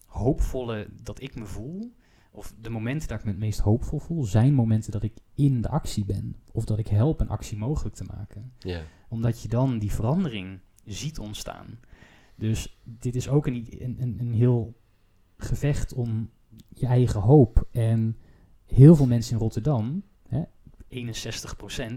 [0.06, 1.94] hoopvolle dat ik me voel,
[2.36, 5.62] of de momenten dat ik me het meest hoopvol voel, zijn momenten dat ik in
[5.62, 6.36] de actie ben.
[6.52, 8.54] Of dat ik help een actie mogelijk te maken.
[8.60, 8.82] Ja.
[9.10, 11.80] Omdat je dan die verandering ziet ontstaan.
[12.36, 14.74] Dus dit is ook een, een, een, een heel
[15.38, 16.30] gevecht om
[16.70, 17.68] je eigen hoop.
[17.72, 18.18] En
[18.66, 20.44] heel veel mensen in Rotterdam, hè,
[20.90, 20.94] 61%,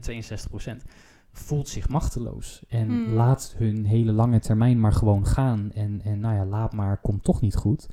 [0.00, 0.84] 62%,
[1.32, 2.64] voelt zich machteloos.
[2.68, 3.12] En Hmm.
[3.12, 5.72] laat hun hele lange termijn maar gewoon gaan.
[5.72, 7.88] En, en nou ja, laat maar, komt toch niet goed.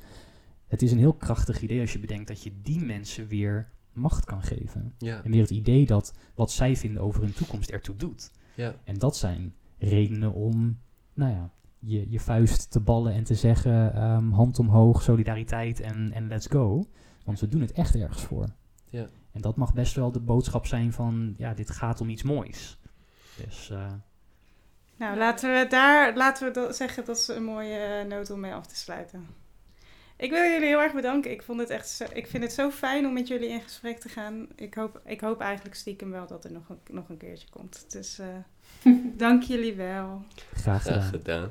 [0.74, 4.24] Het is een heel krachtig idee als je bedenkt dat je die mensen weer macht
[4.24, 4.94] kan geven.
[4.98, 5.24] Ja.
[5.24, 8.30] En weer het idee dat wat zij vinden over hun toekomst ertoe doet.
[8.54, 8.74] Ja.
[8.84, 10.78] En dat zijn redenen om,
[11.12, 16.12] nou ja, je, je vuist te ballen en te zeggen, ehm, hand omhoog, solidariteit en,
[16.12, 16.86] en let's go.
[17.24, 18.48] Want we doen het echt ergens voor.
[18.88, 19.08] Ja.
[19.32, 22.78] En dat mag best wel de boodschap zijn van, ja, dit gaat om iets moois.
[23.44, 23.92] Dus, eh,
[24.96, 28.40] Nou, laten we daar laten we dat zeggen dat is een mooie eh, noot om
[28.40, 29.26] mee af te sluiten.
[30.16, 31.30] Ik wil jullie heel erg bedanken.
[31.30, 33.98] Ik, vond het echt zo, ik vind het zo fijn om met jullie in gesprek
[33.98, 34.46] te gaan.
[34.56, 37.84] Ik hoop, ik hoop eigenlijk stiekem wel dat er nog een, nog een keertje komt.
[37.88, 38.26] Dus eh,
[39.26, 40.24] dank jullie wel.
[40.54, 41.50] graag Graag gedaan.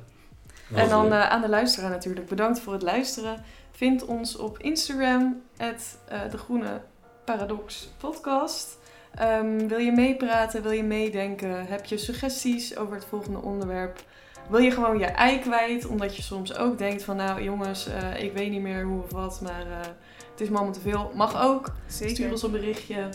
[0.74, 2.26] En dan eh, aan de luisteraar natuurlijk.
[2.26, 3.44] Bedankt voor het luisteren.
[3.70, 6.80] Vind ons op Instagram, at, eh, de Groene
[7.24, 8.78] Paradox Podcast.
[9.14, 10.62] Ehm, wil je meepraten?
[10.62, 11.66] Wil je meedenken?
[11.66, 14.04] Heb je suggesties over het volgende onderwerp?
[14.48, 15.86] Wil je gewoon je ei kwijt?
[15.86, 19.12] Omdat je soms ook denkt van nou jongens, eh, ik weet niet meer hoe of
[19.12, 19.86] wat, maar eh,
[20.30, 21.10] het is me allemaal te veel.
[21.14, 21.72] Mag ook.
[21.86, 23.08] Stuur ons een berichtje.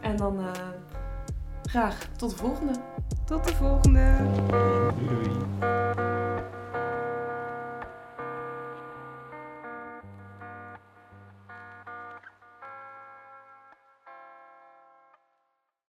[0.00, 0.50] En dan eh,
[1.62, 2.72] graag tot de volgende.
[3.24, 4.16] Tot de volgende.
[4.98, 5.36] Doei doei.